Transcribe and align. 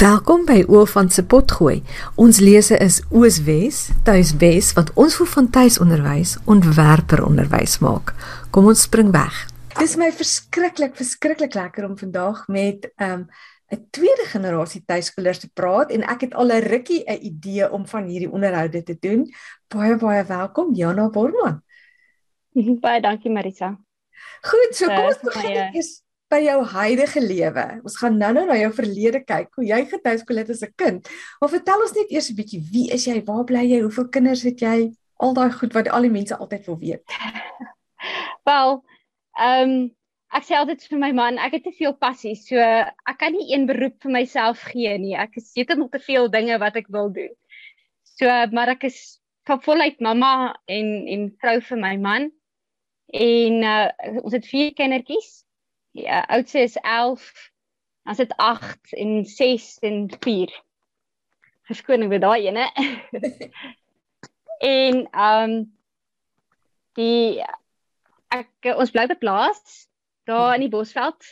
Welkom 0.00 0.46
by 0.48 0.62
Oofan 0.72 1.10
se 1.12 1.20
potgooi. 1.28 1.82
Ons 2.16 2.38
lese 2.40 2.78
is 2.80 3.02
Ooswes, 3.12 3.90
Tuiswes 4.06 4.70
wat 4.78 4.88
ons 4.96 5.18
vir 5.18 5.28
van 5.28 5.50
tuisonderwys 5.52 6.32
ontwerper 6.48 7.20
onderwys 7.26 7.74
maak. 7.84 8.14
Kom 8.48 8.70
ons 8.72 8.86
spring 8.86 9.10
weg. 9.12 9.42
Dis 9.76 9.98
my 10.00 10.08
verskriklik 10.16 10.96
verskriklik 10.96 11.52
lekker 11.52 11.84
om 11.84 11.98
vandag 12.00 12.46
met 12.48 12.88
'n 12.96 13.10
um, 13.10 13.28
'n 13.76 13.86
tweede 13.90 14.24
generasie 14.32 14.82
tuiskolers 14.86 15.44
te 15.44 15.52
praat 15.52 15.92
en 15.92 16.08
ek 16.08 16.20
het 16.20 16.34
al 16.34 16.48
'n 16.48 16.64
rukkie 16.64 17.04
'n 17.04 17.20
idee 17.20 17.70
om 17.70 17.86
van 17.86 18.04
hierdie 18.08 18.32
onderhoude 18.32 18.82
te 18.82 18.96
doen. 19.00 19.28
Baie 19.68 19.96
baie 19.96 20.24
welkom 20.24 20.74
Jana 20.74 21.10
Borman. 21.10 21.62
Baie 22.84 23.00
dankie 23.00 23.30
Marisa. 23.30 23.76
Goed, 24.40 24.72
so 24.72 24.86
kom 24.86 25.04
ons 25.04 25.20
begin 25.20 25.74
eers 25.74 26.00
by 26.30 26.38
jou 26.44 26.58
huidige 26.72 27.20
lewe. 27.22 27.66
Ons 27.82 27.98
gaan 27.98 28.18
nou-nou 28.18 28.46
na 28.46 28.56
jou 28.60 28.70
verlede 28.76 29.20
kyk, 29.26 29.50
hoe 29.58 29.66
jy 29.66 29.80
getuiskool 29.90 30.40
het 30.42 30.50
as 30.54 30.62
'n 30.62 30.72
kind. 30.76 31.08
Maar 31.40 31.50
vertel 31.50 31.82
ons 31.82 31.94
net 31.96 32.10
eers 32.10 32.30
'n 32.30 32.36
bietjie, 32.38 32.62
wie 32.72 32.90
is 32.92 33.06
jy? 33.06 33.22
Waar 33.24 33.44
bly 33.44 33.64
jy? 33.66 33.80
Hoeveel 33.82 34.08
kinders 34.08 34.42
het 34.42 34.60
jy? 34.60 34.92
Al 35.18 35.34
daai 35.34 35.50
goed 35.50 35.72
wat 35.74 35.88
al 35.88 36.02
die 36.02 36.10
mense 36.10 36.36
altyd 36.36 36.66
wil 36.66 36.78
weet. 36.78 37.04
Wel, 38.48 38.84
ehm 39.38 39.70
um, 39.70 39.90
ek 40.32 40.44
sê 40.46 40.54
altyd 40.54 40.86
vir 40.86 40.98
my 40.98 41.12
man, 41.12 41.38
ek 41.38 41.52
het 41.52 41.64
te 41.64 41.72
veel 41.72 41.92
passie, 41.92 42.36
so 42.36 42.56
ek 42.56 43.18
kan 43.18 43.32
nie 43.32 43.50
een 43.52 43.66
beroep 43.66 43.98
vir 44.02 44.12
myself 44.12 44.62
gee 44.62 44.98
nie. 44.98 45.16
Ek 45.16 45.34
het 45.34 45.44
heeltemal 45.54 45.88
te 45.90 45.98
veel 45.98 46.30
dinge 46.30 46.58
wat 46.58 46.76
ek 46.76 46.86
wil 46.88 47.10
doen. 47.10 47.34
So, 48.04 48.26
maar 48.52 48.68
ek 48.68 48.84
is 48.84 49.18
voluit 49.64 50.00
mamma 50.00 50.54
en 50.66 51.06
en 51.08 51.30
vrou 51.40 51.60
vir 51.60 51.78
my 51.78 51.96
man. 51.96 52.30
En 53.10 53.62
uh, 53.66 53.88
ons 54.22 54.32
het 54.32 54.46
vier 54.46 54.70
kindertjies 54.72 55.44
ja, 55.90 56.24
oudste 56.28 56.60
is 56.60 56.76
11. 56.76 57.50
Dan 58.02 58.14
sit 58.14 58.36
8 58.36 58.92
en 58.92 59.24
6 59.24 59.78
en 59.78 60.10
4. 60.20 60.62
Verskoning 61.68 62.10
vir 62.10 62.22
daai 62.22 62.48
ene. 62.48 62.66
en 64.60 65.04
ehm 65.10 65.50
um, 65.50 65.60
die 66.98 67.38
ek 68.34 68.72
ons 68.74 68.90
bly 68.90 69.06
'n 69.06 69.18
plaas 69.18 69.86
daar 70.28 70.54
in 70.54 70.66
die 70.66 70.72
Bosveld. 70.72 71.22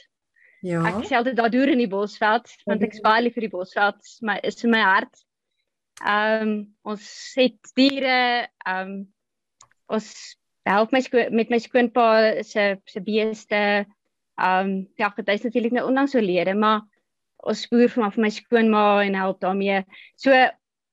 Ja. 0.66 0.82
Ek 0.90 1.06
sê 1.06 1.18
altyd 1.18 1.36
daar 1.38 1.50
deur 1.50 1.70
in 1.70 1.82
die 1.82 1.90
Bosveld 1.90 2.50
want 2.66 2.82
ek 2.82 2.96
spaar 2.98 3.22
lief 3.22 3.36
vir 3.38 3.46
die 3.46 3.54
Bosveld, 3.54 4.02
maar 4.20 4.42
is 4.42 4.62
in 4.64 4.74
my 4.74 4.82
hart. 4.82 5.14
Ehm 6.02 6.42
um, 6.42 6.56
ons 6.82 7.06
het 7.38 7.72
diere, 7.74 8.48
ehm 8.66 8.90
um, 8.90 8.98
ons 9.88 10.08
help 10.68 10.92
my 10.92 11.00
met 11.30 11.50
my 11.50 11.58
skoonpa 11.58 12.42
se 12.44 12.76
se 12.84 13.00
beeste. 13.00 13.86
Um 14.38 14.86
ja, 14.96 15.10
dit 15.16 15.28
is 15.28 15.42
natuurlik 15.42 15.74
nou 15.74 15.88
ondanks 15.88 16.14
so 16.14 16.22
lede, 16.22 16.54
maar 16.54 16.84
ons 17.36 17.66
boer 17.70 17.90
van 17.90 18.12
my 18.16 18.30
skoonma 18.30 19.02
en 19.02 19.18
help 19.18 19.40
daarmee. 19.40 19.82
So 20.16 20.34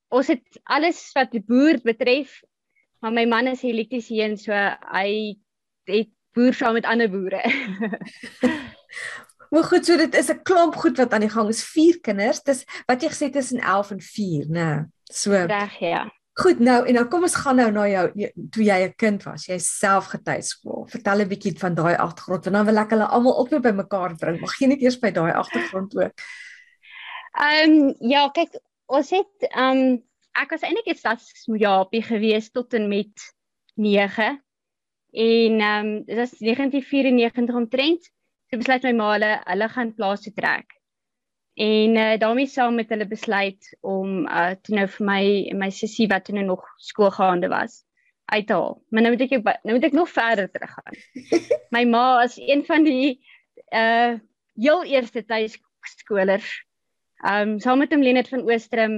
ons 0.10 0.28
het 0.34 0.62
alles 0.64 1.00
wat 1.16 1.32
die 1.32 1.44
boer 1.46 1.82
betref, 1.84 2.42
maar 3.02 3.14
my 3.14 3.26
man 3.30 3.48
is 3.48 3.64
elektries 3.64 4.10
hier 4.10 4.30
en 4.30 4.38
so 4.38 4.54
hy 4.54 5.38
het 5.90 6.10
boer 6.36 6.54
saam 6.54 6.74
met 6.78 6.90
ander 6.90 7.10
boere. 7.10 7.44
Maar 9.56 9.64
goed, 9.64 9.86
so 9.86 9.96
dit 9.98 10.16
is 10.16 10.28
'n 10.32 10.42
klomp 10.44 10.76
goed 10.76 10.98
wat 10.98 11.14
aan 11.14 11.24
die 11.24 11.30
gang 11.30 11.50
is. 11.50 11.64
Vier 11.64 12.00
kinders. 12.02 12.42
Dis 12.44 12.66
wat 12.86 13.02
jy 13.02 13.10
gesê 13.10 13.24
het 13.30 13.34
tussen 13.34 13.60
11 13.60 13.92
en 13.92 14.02
4, 14.02 14.46
né? 14.50 14.86
So 15.04 15.32
Reg, 15.32 15.80
ja. 15.80 16.12
Goed 16.36 16.60
nou 16.60 16.82
en 16.84 16.98
nou 16.98 17.06
kom 17.08 17.24
ons 17.24 17.36
gaan 17.40 17.56
nou 17.62 17.70
na 17.72 17.86
jou 17.88 18.30
toe 18.52 18.64
jy 18.64 18.80
'n 18.86 18.96
kind 19.00 19.22
was, 19.24 19.46
jy 19.48 19.58
self 19.58 20.10
getuieskool. 20.12 20.84
Vertel 20.92 21.22
'n 21.22 21.30
bietjie 21.32 21.54
van 21.60 21.76
daai 21.76 21.96
agtergrond 21.96 22.44
want 22.44 22.56
dan 22.56 22.66
wil 22.66 22.78
ek 22.84 22.92
hulle 22.92 23.08
almal 23.08 23.38
ook 23.40 23.52
net 23.52 23.62
bymekaar 23.62 24.16
bring. 24.20 24.42
Mag 24.42 24.60
jy 24.60 24.68
net 24.68 24.82
eers 24.82 25.00
by 25.00 25.12
daai 25.12 25.32
agtergrond 25.32 25.96
ook. 25.96 26.14
Ehm 27.40 27.72
um, 27.72 27.96
ja, 28.00 28.28
kyk, 28.30 28.60
ons 28.88 29.10
het 29.12 29.48
ehm 29.48 29.80
um, 29.80 30.04
ek 30.36 30.52
was 30.52 30.62
eintlik 30.68 30.92
iets 30.92 31.06
as 31.06 31.48
Mojapie 31.48 32.04
gewees 32.04 32.52
tot 32.52 32.74
en 32.74 32.90
met 32.90 33.32
9. 33.76 34.44
En 35.12 35.60
ehm 35.60 35.88
um, 35.88 36.04
dit 36.04 36.16
was 36.16 36.36
1994 36.40 37.56
omtrent. 37.56 38.12
Sy 38.52 38.58
besluit 38.60 38.84
my 38.84 38.92
ma 38.92 39.12
hulle 39.14 39.36
hulle 39.46 39.70
gaan 39.70 39.96
plaas 39.96 40.28
toe 40.28 40.34
trek. 40.34 40.75
En 41.56 41.96
uh, 41.96 42.18
daarmee 42.18 42.46
saam 42.46 42.76
met 42.76 42.90
hulle 42.90 43.08
besluit 43.08 43.78
om 43.80 44.26
uh 44.28 44.52
toe 44.62 44.76
nou 44.76 44.88
vir 44.92 45.06
my 45.08 45.22
my 45.56 45.70
sussie 45.72 46.08
wat 46.12 46.26
toe 46.28 46.36
nou 46.36 46.44
nog 46.46 46.66
skoolgaande 46.84 47.48
was 47.48 47.86
uit 48.26 48.48
te 48.48 48.54
haal. 48.54 48.82
Maar 48.90 49.02
nou 49.02 49.12
moet 49.14 49.22
ek 49.24 49.36
nou 49.64 49.76
moet 49.78 49.84
ek 49.88 49.96
nog 49.96 50.10
verder 50.12 50.50
teruggaan. 50.52 50.98
my 51.76 51.84
ma 51.88 52.24
is 52.24 52.36
een 52.38 52.66
van 52.68 52.84
die 52.84 53.22
uh 53.72 54.18
heel 54.56 54.84
eerste 54.84 55.24
tuiskolers. 55.26 56.50
Um 57.24 57.60
saam 57.60 57.80
met 57.80 57.96
hom 57.96 58.04
Lenet 58.04 58.28
van 58.28 58.44
Oostrum 58.44 58.98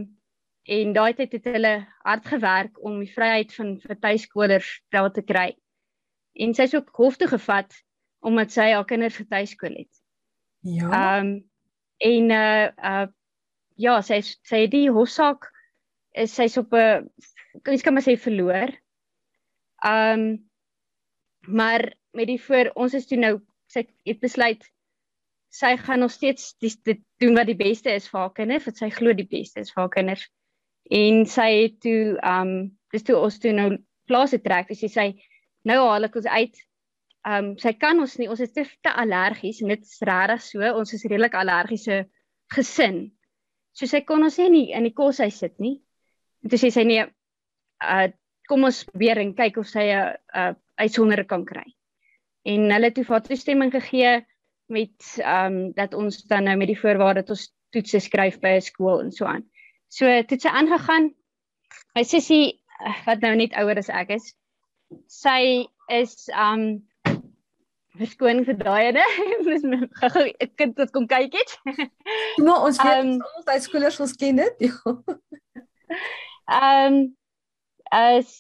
en 0.63 0.93
daai 0.93 1.13
tyd 1.13 1.35
het 1.37 1.45
hulle 1.53 1.73
hard 2.01 2.25
gewerk 2.25 2.81
om 2.83 2.97
die 3.03 3.11
vryheid 3.13 3.53
van 3.53 3.75
vir 3.83 3.99
tuiskolers 3.99 4.71
daar 4.89 5.11
te 5.13 5.21
kry. 5.21 5.51
En 6.33 6.57
sy 6.57 6.65
is 6.65 6.73
ook 6.75 6.89
hof 6.97 7.21
toe 7.21 7.29
gevat 7.29 7.77
omdat 8.25 8.51
sy 8.51 8.71
haar 8.73 8.89
kinders 8.89 9.21
getuiskool 9.21 9.77
het. 9.77 10.01
Ja. 10.65 11.19
Um 11.19 11.45
en 11.97 12.31
uh 12.31 12.67
uh 12.77 13.07
ja, 13.77 14.01
sy 14.01 14.21
sy 14.25 14.63
het 14.65 14.71
die 14.73 14.89
hofsaak 14.89 15.49
is 16.17 16.33
sy's 16.33 16.57
op 16.57 16.73
'n 16.73 17.09
mens 17.65 17.83
kan 17.83 17.93
maar 17.93 18.05
sê 18.05 18.17
verloor. 18.17 18.73
Um 19.85 20.49
maar 21.47 21.93
met 22.11 22.27
die 22.27 22.41
voor 22.41 22.71
ons 22.75 22.93
is 22.93 23.07
toe 23.07 23.17
nou 23.17 23.39
sy 23.67 23.85
het 24.05 24.19
besluit 24.19 24.63
sy 25.49 25.77
gaan 25.77 25.99
nog 25.99 26.11
steeds 26.11 26.55
dit 26.59 26.99
doen 27.17 27.35
wat 27.35 27.47
die 27.47 27.57
beste 27.57 27.91
is 27.91 28.07
vir 28.09 28.19
haar 28.19 28.33
kinders, 28.33 28.65
wat 28.65 28.77
sy 28.77 28.89
glo 28.89 29.13
die 29.13 29.27
beste 29.27 29.63
is 29.63 29.71
vir 29.73 29.85
haar 29.85 29.93
kinders. 29.93 30.27
En 30.91 31.25
sy 31.25 31.47
het 31.63 31.79
toe 31.83 32.17
um 32.23 32.51
dis 32.93 33.03
toe 33.03 33.17
ons 33.19 33.39
toe 33.39 33.51
nou 33.51 33.77
plaas 34.07 34.31
het 34.31 34.43
trek, 34.43 34.67
dis 34.67 34.93
sy 34.93 35.11
nou 35.67 35.79
haal 35.87 36.07
ek 36.07 36.15
ons 36.15 36.27
uit 36.27 36.61
Ehm 37.27 37.51
um, 37.51 37.55
sy 37.59 37.73
kan 37.75 37.99
ons 37.99 38.13
nie, 38.21 38.29
ons 38.31 38.39
is 38.39 38.53
te, 38.55 38.63
te 38.85 38.91
allergies 39.01 39.59
en 39.61 39.73
dit 39.73 39.81
is 39.83 39.97
regtig 40.07 40.43
so, 40.45 40.67
ons 40.79 40.93
is 40.95 41.03
redelik 41.09 41.33
allergiese 41.35 42.05
gesin. 42.55 43.01
So 43.75 43.89
sy 43.89 43.99
kon 44.07 44.23
ons 44.23 44.37
nie 44.39 44.69
in 44.71 44.87
die 44.87 44.95
koshuis 44.95 45.41
sit 45.43 45.57
nie. 45.59 45.81
En 46.43 46.53
toe 46.53 46.59
sê 46.61 46.71
sy 46.71 46.85
nee, 46.87 47.03
uh 47.83 48.07
kom 48.47 48.63
ons 48.63 48.85
probeer 48.87 49.19
en 49.19 49.33
kyk 49.35 49.57
of 49.59 49.67
sy 49.67 49.89
'n 49.91 49.97
uh, 49.99 50.13
uh, 50.39 50.53
uitsondering 50.79 51.27
kan 51.27 51.43
kry. 51.43 51.65
En 52.47 52.71
hulle 52.71 52.87
het 52.87 52.95
toe 52.95 53.03
vir 53.03 53.25
toestemming 53.25 53.73
gegee 53.75 54.13
met 54.71 55.09
ehm 55.19 55.57
um, 55.57 55.73
dat 55.75 55.93
ons 55.93 56.23
dan 56.31 56.47
nou 56.47 56.55
met 56.55 56.71
die 56.71 56.79
voorwaarde 56.79 57.25
dat 57.25 57.35
ons 57.35 57.49
toetse 57.75 57.99
skryf 57.99 58.39
by 58.39 58.55
'n 58.55 58.67
skool 58.71 59.01
en 59.03 59.11
so 59.11 59.25
aan. 59.25 59.43
So 59.89 60.07
het 60.07 60.31
sy 60.31 60.47
aangegaan. 60.47 61.11
My 61.95 62.03
sussie 62.03 62.63
wat 63.05 63.19
nou 63.19 63.35
net 63.35 63.53
ouer 63.59 63.77
as 63.77 63.89
ek 63.89 64.15
is, 64.15 64.35
sy 65.07 65.67
is 65.91 66.29
um, 66.31 66.87
verskoning 67.99 68.45
vir 68.47 68.57
daai 68.59 68.89
ene. 68.89 69.03
Dis 69.47 69.65
gou 70.01 70.23
'n 70.25 70.51
kind 70.55 70.77
wat 70.81 70.91
kom 70.95 71.07
kyk 71.07 71.33
het. 71.33 71.57
Maar 72.43 72.65
ons 72.69 72.81
weet 72.81 73.03
um, 73.03 73.13
ons 73.37 73.45
uit 73.45 73.63
skoolers 73.63 73.99
ons 73.99 74.15
ken 74.15 74.41
dit. 74.43 74.65
Ehm 76.47 76.93
um, 76.93 76.99
as 77.91 78.33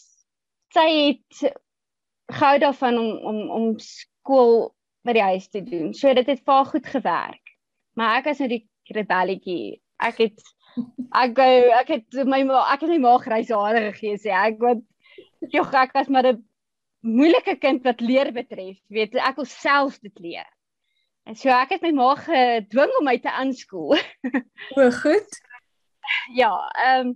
sy 0.75 0.87
het 0.91 1.55
gehou 2.27 2.57
daarvan 2.59 2.97
om 2.99 3.11
om 3.31 3.37
om 3.49 3.67
skool 3.79 4.75
by 5.07 5.15
die 5.15 5.27
huis 5.31 5.47
te 5.47 5.63
doen. 5.63 5.93
So 5.93 6.13
dit 6.13 6.27
het 6.27 6.43
vir 6.45 6.65
goed 6.65 6.87
gewerk. 6.87 7.55
Maar 7.95 8.19
ek 8.19 8.33
as 8.33 8.43
nou 8.43 8.49
die 8.51 8.65
rebelletjie. 8.93 9.79
Ek 10.03 10.19
het 10.25 10.43
ek 11.15 11.33
go 11.37 11.47
ek 11.79 11.87
het 11.95 12.19
my 12.27 12.43
ek 12.43 12.83
het 12.83 12.91
my 12.91 12.99
ma 13.01 13.15
grys 13.17 13.49
hare 13.49 13.87
gegee 13.91 14.19
sê 14.21 14.33
ek 14.35 14.59
wat 14.61 14.83
jog 15.53 15.73
ek 15.73 15.95
was 15.95 16.11
maar 16.13 16.27
'n 16.27 16.43
moeilike 17.05 17.57
kind 17.61 17.83
wat 17.83 18.01
leer 18.01 18.31
betref, 18.33 18.79
weet 18.93 19.15
ek 19.15 19.39
wil 19.39 19.49
self 19.49 19.99
dit 19.99 20.19
leer. 20.19 20.47
En 21.27 21.35
so 21.35 21.51
ek 21.51 21.75
het 21.75 21.83
my 21.83 21.91
ma 21.91 22.13
gedwing 22.15 22.93
om 22.99 23.07
my 23.07 23.17
te 23.19 23.31
aanskool. 23.31 23.97
o, 24.79 24.89
goed. 25.03 25.39
Ja, 26.35 26.51
ehm 26.73 27.09
um, 27.11 27.15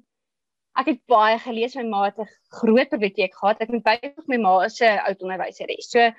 ek 0.80 0.88
het 0.88 1.00
baie 1.12 1.36
gelees 1.44 1.74
my 1.76 1.84
ma 1.84 2.06
het 2.06 2.20
'n 2.20 2.28
groot 2.60 2.90
biblioteek 2.92 3.34
gehad. 3.36 3.60
Ek 3.60 3.72
het 3.72 3.84
baie 3.84 4.12
my 4.28 4.38
ma 4.38 4.54
is 4.66 4.80
'n 4.82 5.00
oud 5.08 5.24
onderwyseres. 5.24 5.90
So 5.92 6.12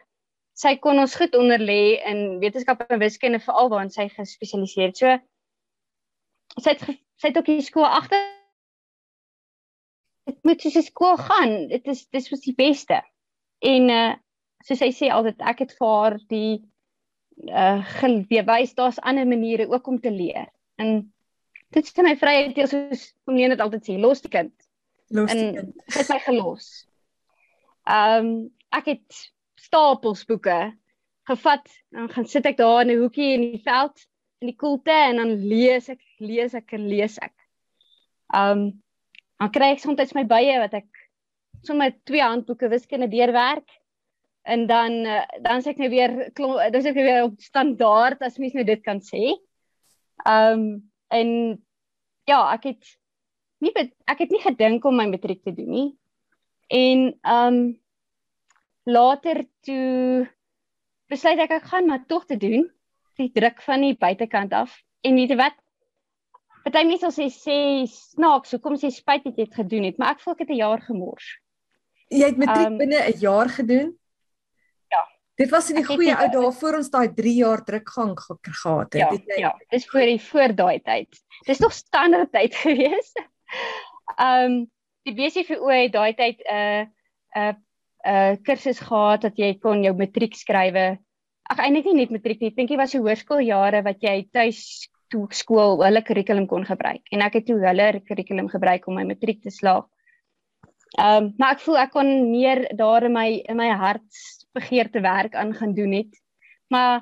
sy 0.54 0.76
kon 0.76 0.98
ons 0.98 1.16
goed 1.16 1.36
onderlê 1.36 2.00
in 2.04 2.38
wetenskap 2.40 2.84
en 2.88 3.00
wiskunde 3.00 3.40
veral 3.40 3.70
waarin 3.72 3.90
sy 3.90 4.08
gespesialiseer 4.08 4.92
het. 4.92 4.96
So 4.96 5.18
sy 6.60 6.70
het 6.76 6.84
sy 7.16 7.28
het 7.28 7.38
ook 7.38 7.48
die 7.48 7.64
skool 7.64 7.86
agter 7.88 8.20
Dit 10.24 10.38
moet 10.46 10.62
jy 10.62 10.70
se 10.70 10.82
skool 10.86 11.16
gaan. 11.18 11.68
Dit 11.68 11.86
is 11.86 12.06
dis 12.14 12.28
was 12.30 12.44
die 12.44 12.54
beste. 12.54 13.02
En 13.62 13.88
uh 13.90 14.10
soos 14.62 14.78
hy 14.78 14.92
sê 14.94 15.08
altyd 15.10 15.40
ek 15.42 15.64
het 15.64 15.72
vir 15.74 15.88
haar 15.90 16.16
die 16.30 16.62
uh 17.50 18.12
bewys 18.30 18.74
daar's 18.78 19.00
ander 19.02 19.26
maniere 19.26 19.66
ook 19.68 19.86
om 19.86 19.98
te 20.00 20.10
leer. 20.10 20.46
En 20.78 21.12
dit 21.74 21.84
is 21.84 21.96
my 21.96 22.16
vryheid 22.16 22.54
deel 22.54 22.68
soos 22.70 23.08
om 23.26 23.34
nie 23.34 23.48
net 23.48 23.60
altyd 23.60 23.88
sê 23.88 23.98
los 23.98 24.22
die 24.22 24.30
kind. 24.30 24.54
Los 25.10 25.32
die 25.32 25.48
en 25.48 25.54
kind. 25.56 25.82
Het 25.94 26.08
my 26.08 26.20
gelos. 26.26 26.68
Ehm 27.90 28.26
um, 28.26 28.32
ek 28.72 28.86
het 28.94 29.18
stapels 29.60 30.24
boeke 30.24 30.72
gevat 31.28 31.66
en 31.92 32.08
gaan 32.08 32.26
sit 32.26 32.46
ek 32.46 32.56
daar 32.56 32.82
in 32.82 32.94
'n 32.94 33.02
hoekie 33.02 33.34
in 33.34 33.44
die 33.52 33.62
veld 33.64 34.06
in 34.42 34.50
die 34.50 34.56
koelte 34.58 34.90
en 34.92 35.16
dan 35.16 35.34
lees 35.46 35.88
ek, 35.88 36.00
lees 36.18 36.54
ek 36.54 36.72
en 36.72 36.88
lees 36.90 37.18
ek. 37.22 37.34
Um 38.34 38.82
dan 39.38 39.50
kry 39.50 39.72
ek 39.74 39.82
soms 39.82 40.14
my 40.14 40.24
bye 40.24 40.58
wat 40.62 40.74
ek 40.74 41.01
sommer 41.66 41.94
twee 42.08 42.22
handboeke 42.22 42.68
wiskunde 42.68 43.08
deurwerk 43.08 43.68
en 44.42 44.66
dan 44.66 44.92
uh, 45.06 45.22
dan 45.42 45.62
sê 45.62 45.72
ek 45.74 45.82
nou 45.82 45.90
weer 45.92 46.14
sê 46.34 46.88
ek 46.90 46.98
nou 46.98 47.06
weer 47.06 47.26
op 47.28 47.38
standaard 47.42 48.22
as 48.26 48.40
mens 48.42 48.56
nou 48.56 48.64
dit 48.66 48.82
kan 48.82 49.00
sê. 49.02 49.36
Um 50.26 50.90
en 51.12 51.30
ja, 52.26 52.40
ek 52.54 52.70
het 52.72 52.94
nie 53.62 53.72
ek 54.10 54.24
het 54.24 54.30
nie 54.34 54.42
gedink 54.42 54.84
om 54.88 54.96
my 54.98 55.06
matriek 55.10 55.42
te 55.44 55.54
doen 55.54 55.70
nie. 55.70 55.88
En 56.72 57.08
um 57.22 57.58
later 58.88 59.44
toe 59.62 60.26
besluit 61.12 61.42
ek 61.44 61.58
ek 61.60 61.68
gaan 61.70 61.86
maar 61.86 62.06
tog 62.10 62.26
te 62.26 62.38
doen 62.40 62.66
die 63.20 63.30
druk 63.30 63.60
van 63.62 63.84
die 63.84 63.94
buitekant 63.98 64.54
af 64.56 64.74
en 65.06 65.18
weet 65.18 65.34
jy 65.34 65.38
wat 65.38 65.58
Party 66.62 66.82
mense 66.86 67.02
sal 67.02 67.14
sê 67.14 67.26
sê 67.30 67.56
snaaks 67.90 68.54
hoekom 68.54 68.78
sê 68.78 68.90
spyt 68.90 69.26
het 69.28 69.38
jy 69.38 69.46
dit 69.46 69.54
gedoen 69.60 69.86
het 69.86 69.98
maar 70.00 70.16
ek 70.16 70.22
voel 70.22 70.34
ek 70.34 70.44
het 70.44 70.50
'n 70.54 70.62
jaar 70.62 70.82
gemors 70.82 71.28
Jy 72.12 72.28
het 72.28 72.40
matriek 72.40 72.70
um, 72.70 72.78
binne 72.80 73.00
'n 73.08 73.18
jaar 73.20 73.48
gedoen? 73.48 73.88
Ja. 74.92 75.02
Dit 75.40 75.50
was 75.50 75.70
in 75.70 75.80
die 75.80 75.86
goeie 75.86 76.14
ou 76.14 76.28
dae 76.28 76.52
voor 76.60 76.78
ons 76.80 76.90
daai 76.90 77.08
3 77.14 77.34
jaar 77.34 77.64
drukgang 77.64 78.12
gehad 78.20 78.92
het. 78.92 79.00
Ja, 79.00 79.10
jy... 79.12 79.40
ja, 79.40 79.52
dis 79.72 79.88
voor 79.88 80.06
die 80.12 80.20
voor 80.20 80.54
daai 80.54 80.80
tyd. 80.80 81.22
Dis 81.46 81.58
nog 81.58 81.72
standaard 81.72 82.32
tyd 82.32 82.54
gewees. 82.64 83.12
Ehm 84.16 84.44
um, 84.44 84.70
die 85.02 85.14
BCVO 85.18 85.68
het 85.68 85.92
daai 85.92 86.14
tyd 86.14 86.38
'n 86.46 86.54
uh, 86.54 86.82
'n 87.34 87.40
uh, 87.40 87.54
'n 88.02 88.10
uh, 88.10 88.36
kursus 88.42 88.80
gehad 88.80 89.22
dat 89.22 89.38
jy 89.38 89.58
kon 89.58 89.82
jou 89.82 89.94
matriek 89.96 90.34
skrywe. 90.34 90.98
Ag 91.50 91.58
eintlik 91.58 91.84
nie 91.84 91.94
net 92.02 92.10
matriek 92.10 92.40
nie, 92.40 92.50
ek 92.50 92.56
dink 92.56 92.68
dit 92.68 92.78
was 92.78 92.94
die 92.94 93.00
hoërskooljare 93.02 93.82
wat 93.82 94.02
jy 94.02 94.28
tuis 94.32 94.88
toe 95.12 95.26
skool 95.30 95.82
hulle 95.82 96.02
kurrikulum 96.02 96.46
kon 96.50 96.64
gebruik. 96.64 97.02
En 97.12 97.22
ek 97.22 97.40
het 97.40 97.46
toe 97.46 97.58
hulle 97.60 97.88
kurrikulum 98.06 98.48
gebruik 98.48 98.86
om 98.88 98.96
my 98.98 99.04
matriek 99.04 99.42
te 99.42 99.50
slaag. 99.50 99.86
Ehm 100.98 101.24
um, 101.24 101.30
maar 101.40 101.56
ek 101.56 101.62
voel 101.64 101.78
ek 101.80 101.94
kon 101.94 102.10
meer 102.30 102.66
daar 102.76 103.06
in 103.08 103.14
my 103.16 103.28
in 103.48 103.56
my 103.56 103.70
hart 103.70 104.20
begeerte 104.52 105.00
werk 105.00 105.34
aan 105.34 105.54
gaan 105.56 105.72
doen 105.74 105.92
het. 105.92 106.20
Maar 106.68 107.00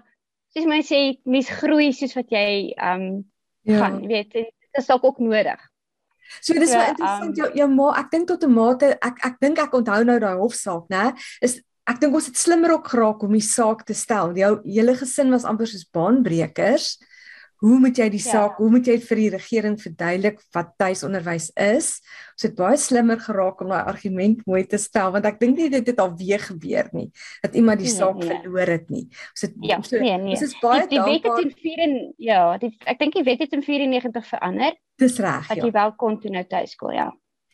soos 0.54 0.66
my 0.70 0.80
sê, 0.86 1.00
mens 1.24 1.50
groei 1.60 1.90
soos 1.92 2.14
wat 2.18 2.30
jy 2.30 2.70
ehm 2.76 3.02
um, 3.02 3.24
ja. 3.66 3.78
gaan, 3.82 4.00
weet, 4.06 4.32
dit 4.32 4.78
is 4.78 4.86
dalk 4.86 5.04
ook 5.04 5.18
nodig. 5.18 5.58
So 6.38 6.54
dis 6.54 6.70
so, 6.70 6.78
wel 6.78 6.92
interessant 6.92 7.34
um, 7.34 7.34
jou 7.34 7.50
jou 7.58 7.68
ma, 7.72 7.90
ek 7.98 8.12
dink 8.14 8.28
tot 8.30 8.46
'n 8.46 8.54
mate 8.54 8.94
ek 9.02 9.24
ek 9.26 9.40
dink 9.42 9.58
ek 9.58 9.74
onthou 9.74 10.04
nou 10.06 10.18
daai 10.22 10.38
hofsaak, 10.38 10.86
né? 10.88 11.10
Is 11.42 11.58
ek 11.90 11.98
dink 12.00 12.14
ons 12.14 12.30
het 12.30 12.38
slimmer 12.38 12.76
ook 12.76 12.92
geraak 12.92 13.22
om 13.26 13.32
die 13.34 13.42
saak 13.42 13.82
te 13.84 13.94
stel. 13.94 14.36
Jou 14.38 14.60
hele 14.62 14.94
gesin 14.94 15.34
was 15.34 15.44
amper 15.44 15.66
soos 15.66 15.88
baanbrekers. 15.90 17.00
Hoe 17.60 17.76
moet 17.76 17.98
jy 18.00 18.06
die 18.08 18.22
ja. 18.22 18.30
saak, 18.30 18.54
ja. 18.54 18.62
hoe 18.62 18.70
moet 18.72 18.86
jy 18.88 18.96
vir 19.04 19.18
die 19.20 19.28
regering 19.34 19.74
verduidelik 19.80 20.38
wat 20.56 20.70
tuisonderwys 20.80 21.50
is? 21.60 21.90
Ons 22.32 22.46
het 22.46 22.54
baie 22.56 22.78
slimmer 22.80 23.20
geraak 23.20 23.60
om 23.60 23.72
daai 23.74 23.90
argument 23.90 24.40
mooi 24.48 24.62
te 24.64 24.80
stel 24.80 25.12
want 25.12 25.28
ek 25.28 25.36
dink 25.42 25.58
nie 25.60 25.68
dit 25.72 25.90
het 25.92 26.00
al 26.00 26.14
weer 26.16 26.40
gebeur 26.40 26.88
nie 26.96 27.10
dat 27.44 27.58
iemand 27.60 27.82
die 27.82 27.90
nee, 27.90 27.96
saak 27.98 28.16
nee, 28.16 28.30
nee. 28.30 28.38
verloor 28.40 28.72
het 28.76 28.86
nie. 28.88 29.02
Ons 29.34 29.44
het 29.44 29.58
ja, 29.68 29.80
so, 29.84 30.00
nee, 30.00 30.16
nee. 30.22 30.36
Ons 30.38 30.46
is 30.48 30.54
baie 30.62 30.86
die, 30.86 30.96
die 30.96 31.04
wet 31.10 31.28
het 31.28 31.42
in 31.44 31.52
4 31.66 31.82
en 31.86 31.96
ja, 32.30 32.44
die, 32.62 32.70
ek 32.94 33.02
dink 33.02 33.18
die 33.18 33.26
wet 33.28 33.44
het 33.44 33.58
in 33.58 33.66
94 33.66 34.30
verander. 34.30 34.78
Dis 35.00 35.18
reg, 35.20 35.50
ja. 35.50 35.58
Dat 35.60 35.68
jy 35.68 35.74
wel 35.76 35.92
kon 36.00 36.16
toe 36.22 36.32
nou 36.32 36.44
tuiskool, 36.48 36.94
ja. 36.96 37.10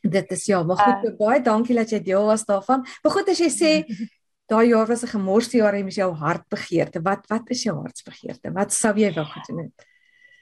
Dit 0.06 0.31
is 0.37 0.47
ja, 0.47 0.62
maar 0.62 0.79
goed, 0.79 1.11
uh, 1.11 1.17
baie 1.19 1.43
dankie 1.43 1.75
dat 1.75 1.91
jy 1.91 1.99
deel 2.06 2.31
was 2.31 2.47
daarvan. 2.47 2.87
Maar 3.02 3.17
goed 3.19 3.35
as 3.35 3.43
jy 3.43 3.50
sê 3.50 3.73
daai 4.50 4.69
jaar 4.70 4.87
was 4.87 5.02
'n 5.02 5.14
gemorste 5.19 5.59
jaar 5.59 5.75
en 5.75 5.82
jy 5.82 5.91
mis 5.91 5.99
jou 5.99 6.12
hartbegeerte. 6.14 7.02
Wat 7.02 7.26
wat 7.26 7.50
is 7.50 7.67
jou 7.67 7.75
hartsbegeerte? 7.82 8.55
Wat 8.55 8.73
sou 8.73 8.94
jy 8.94 9.11
wou 9.19 9.26
gedoen 9.35 9.67
het? 9.67 9.87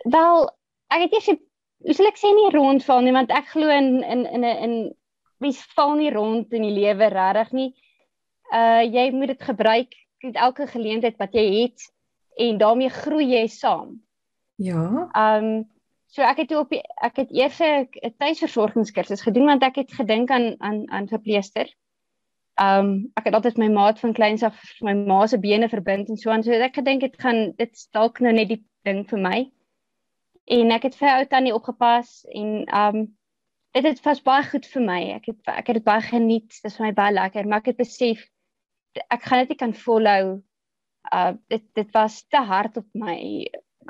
Wel, 0.05 0.49
ek 0.93 1.07
het 1.07 1.17
eers 1.17 1.33
hoe 1.85 1.95
sal 1.97 2.09
ek 2.09 2.21
sê 2.21 2.31
nie 2.33 2.53
rondval 2.55 3.03
nie 3.05 3.13
want 3.13 3.33
ek 3.35 3.51
glo 3.53 3.69
in 3.73 4.03
in 4.03 4.25
in 4.27 4.45
'n 4.45 4.57
in 4.67 4.75
mens 5.41 5.61
val 5.77 5.95
nie 5.97 6.13
rond 6.13 6.53
in 6.53 6.65
die 6.65 6.77
lewe 6.77 7.09
regtig 7.13 7.53
nie. 7.53 7.71
Uh 8.53 8.83
jy 8.85 9.11
moet 9.13 9.35
dit 9.35 9.43
gebruik 9.43 9.93
met 10.25 10.37
elke 10.37 10.67
geleentheid 10.67 11.17
wat 11.21 11.37
jy 11.37 11.45
het 11.63 11.87
en 12.41 12.59
daarmee 12.59 12.89
groei 12.89 13.27
jy 13.33 13.47
saam. 13.47 14.01
Ja. 14.57 15.09
Um 15.13 15.69
so 16.07 16.23
ek 16.23 16.45
het 16.45 16.53
op 16.57 16.71
die, 16.71 16.83
ek 17.03 17.17
het 17.17 17.33
eers 17.33 17.61
'n 17.61 18.15
tuisversorgingskursus 18.19 19.25
gedoen 19.25 19.47
want 19.47 19.63
ek 19.63 19.77
het 19.77 19.93
gedink 19.93 20.31
aan 20.31 20.55
aan 20.61 20.85
aan 20.91 21.09
verpleester. 21.09 21.69
Um 22.61 23.11
ek 23.17 23.25
het 23.25 23.35
altyd 23.35 23.59
my 23.59 23.69
maat 23.69 24.01
van 24.01 24.13
kleins 24.13 24.43
af 24.43 24.57
my 24.81 24.95
ma 24.95 25.27
se 25.27 25.39
bene 25.39 25.69
verbind 25.69 26.09
en 26.09 26.17
so 26.17 26.31
aan 26.31 26.43
so 26.43 26.53
ek 26.53 26.77
gedink 26.81 27.01
dit 27.01 27.21
gaan 27.21 27.53
dit 27.57 27.89
dalk 27.93 28.21
nou 28.21 28.33
net 28.33 28.49
die 28.49 28.65
ding 28.85 29.05
vir 29.09 29.19
my 29.19 29.51
en 30.45 30.73
ek 30.77 30.89
het 30.89 30.97
vir 31.01 31.11
ou 31.17 31.27
tannie 31.29 31.55
opgepas 31.55 32.23
en 32.33 32.65
um 32.69 33.05
dit 33.75 33.87
het 33.89 34.01
was 34.05 34.23
baie 34.23 34.45
goed 34.47 34.67
vir 34.71 34.83
my. 34.87 35.01
Ek 35.17 35.29
het 35.33 35.51
ek 35.51 35.71
het 35.71 35.79
dit 35.81 35.87
baie 35.87 36.03
geniet. 36.05 36.51
Dit 36.53 36.71
is 36.71 36.77
vir 36.79 36.87
my 36.87 36.95
baie 36.95 37.15
lekker, 37.15 37.49
maar 37.49 37.65
ek 37.65 37.73
het 37.73 37.81
besef 37.81 38.23
ek 39.11 39.25
gaan 39.27 39.43
dit 39.43 39.55
nie 39.55 39.61
kan 39.63 39.75
volhou. 39.75 40.25
Uh 41.13 41.33
dit 41.53 41.65
dit 41.75 41.91
was 41.97 42.23
te 42.31 42.43
hard 42.51 42.77
op 42.77 42.89
my 42.95 43.19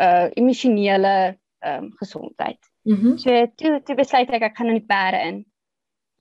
uh 0.00 0.30
emosionele 0.36 1.36
um 1.66 1.90
gesondheid. 2.00 2.60
Mhm. 2.84 3.12
Mm 3.12 3.18
so 3.18 3.46
toe 3.56 3.80
toe 3.84 3.96
besluit 3.96 4.30
ek 4.30 4.50
ek 4.50 4.56
gaan 4.56 4.72
in 4.72 4.80
die 4.80 4.88
perde 4.88 5.22
in. 5.28 5.44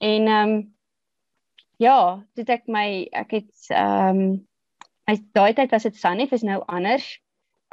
En 0.04 0.28
um 0.28 0.54
ja, 1.78 2.24
dit 2.36 2.50
ek 2.50 2.68
my 2.68 3.08
ek 3.12 3.32
het 3.40 3.70
um 3.78 4.44
my 5.08 5.16
daai 5.36 5.54
tyd 5.54 5.72
was 5.72 5.84
dit 5.84 5.96
Sunny, 5.96 6.28
is 6.32 6.44
nou 6.44 6.64
anders 6.68 7.23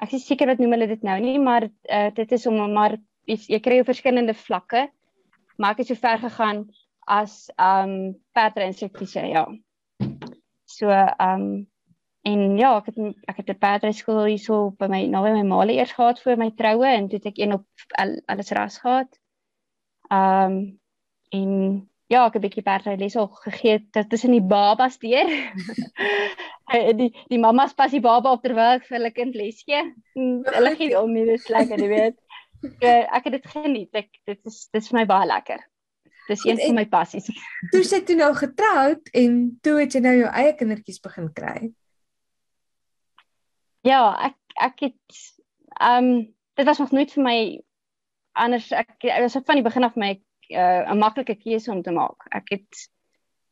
ek 0.05 0.13
is 0.17 0.27
seker 0.27 0.51
wat 0.51 0.59
noem 0.59 0.73
hulle 0.77 0.89
dit 0.91 1.03
nou 1.07 1.19
nie, 1.21 1.39
maar 1.39 1.69
uh, 1.69 2.09
dit 2.15 2.33
is 2.33 2.47
om 2.47 2.59
maar 2.73 2.97
jy 3.27 3.61
kry 3.63 3.83
verskillende 3.85 4.35
vlakke. 4.35 4.89
Maar 5.61 5.75
ek 5.75 5.83
het 5.83 5.91
so 5.93 6.01
ver 6.01 6.23
gegaan 6.23 6.65
as 7.11 7.51
um 7.61 8.15
perdre 8.33 8.65
instruktrice, 8.71 9.27
ja. 9.29 9.45
So 10.65 10.89
um 11.21 11.67
en 12.23 12.41
ja, 12.59 12.75
ek 12.79 12.91
het 12.91 12.99
ek 13.29 13.37
het 13.43 13.51
'n 13.51 13.59
perdre 13.59 13.93
skool 13.93 14.25
hierso 14.29 14.71
by 14.79 14.89
my 14.89 15.07
naby 15.07 15.33
my 15.37 15.45
maale 15.53 15.77
eers 15.77 15.93
gehad 15.93 16.21
vir 16.21 16.37
my 16.37 16.51
troue 16.57 16.87
en 16.87 17.09
toe 17.09 17.19
het 17.19 17.31
ek 17.33 17.39
een 17.39 17.53
op 17.53 17.65
alles 18.29 18.53
ras 18.53 18.79
gehad. 18.79 19.09
Um 20.11 20.81
en 21.31 21.51
ja, 22.09 22.27
ek 22.27 22.35
het 22.35 22.43
'n 22.43 22.47
bietjie 22.47 22.63
perdry 22.63 22.97
les 22.99 23.17
al 23.17 23.29
gegee 23.29 23.79
tussen 24.09 24.33
die 24.33 24.43
babas 24.43 24.99
deur. 24.99 25.29
die 26.71 27.11
die 27.31 27.41
mammas 27.43 27.75
pas 27.75 27.91
die 27.91 28.03
baba 28.05 28.35
op 28.37 28.43
terwyl 28.45 28.79
ek 28.79 28.87
vir 28.89 28.99
hulle 28.99 29.13
kind 29.15 29.35
les 29.39 29.63
gee. 29.67 29.83
Hulle 30.15 30.75
gee 30.79 30.95
om 30.99 31.13
nie 31.15 31.27
dis 31.29 31.49
lekker, 31.51 31.83
jy 31.83 31.91
weet. 31.91 32.19
Ek 32.85 33.27
het 33.27 33.37
dit 33.39 33.51
geniet. 33.55 33.91
Ek 33.97 34.11
dit 34.27 34.41
is 34.47 34.63
dit 34.71 34.83
is 34.83 34.91
vir 34.91 35.01
my 35.01 35.07
baie 35.11 35.29
lekker. 35.31 35.65
Dis 36.31 36.45
een 36.47 36.61
van 36.61 36.77
my 36.79 36.87
passies. 36.87 37.27
Toe 37.73 37.83
sy 37.87 38.03
toe 38.07 38.17
nou 38.19 38.31
getroud 38.39 39.11
en 39.19 39.41
toe 39.65 39.81
het 39.81 39.97
jy 39.97 40.03
nou 40.05 40.15
jou 40.21 40.31
eie 40.31 40.55
kindertjies 40.59 41.03
begin 41.03 41.31
kry. 41.35 41.73
Ja, 43.87 44.05
ek 44.31 44.37
ek 44.61 44.87
het 44.89 45.21
ehm 45.81 46.13
um, 46.13 46.29
dit 46.59 46.69
was 46.69 46.79
nog 46.79 46.91
nooit 46.93 47.13
vir 47.15 47.25
my 47.25 47.37
anders 48.37 48.69
ek 48.77 49.07
was 49.23 49.39
van 49.39 49.59
die 49.59 49.65
begin 49.65 49.87
af 49.87 49.97
my 49.97 50.11
uh, 50.53 50.83
'n 50.93 50.99
maklike 50.99 51.35
keuse 51.41 51.71
om 51.73 51.83
te 51.83 51.91
maak. 51.95 52.27
Ek 52.31 52.51
het 52.55 52.87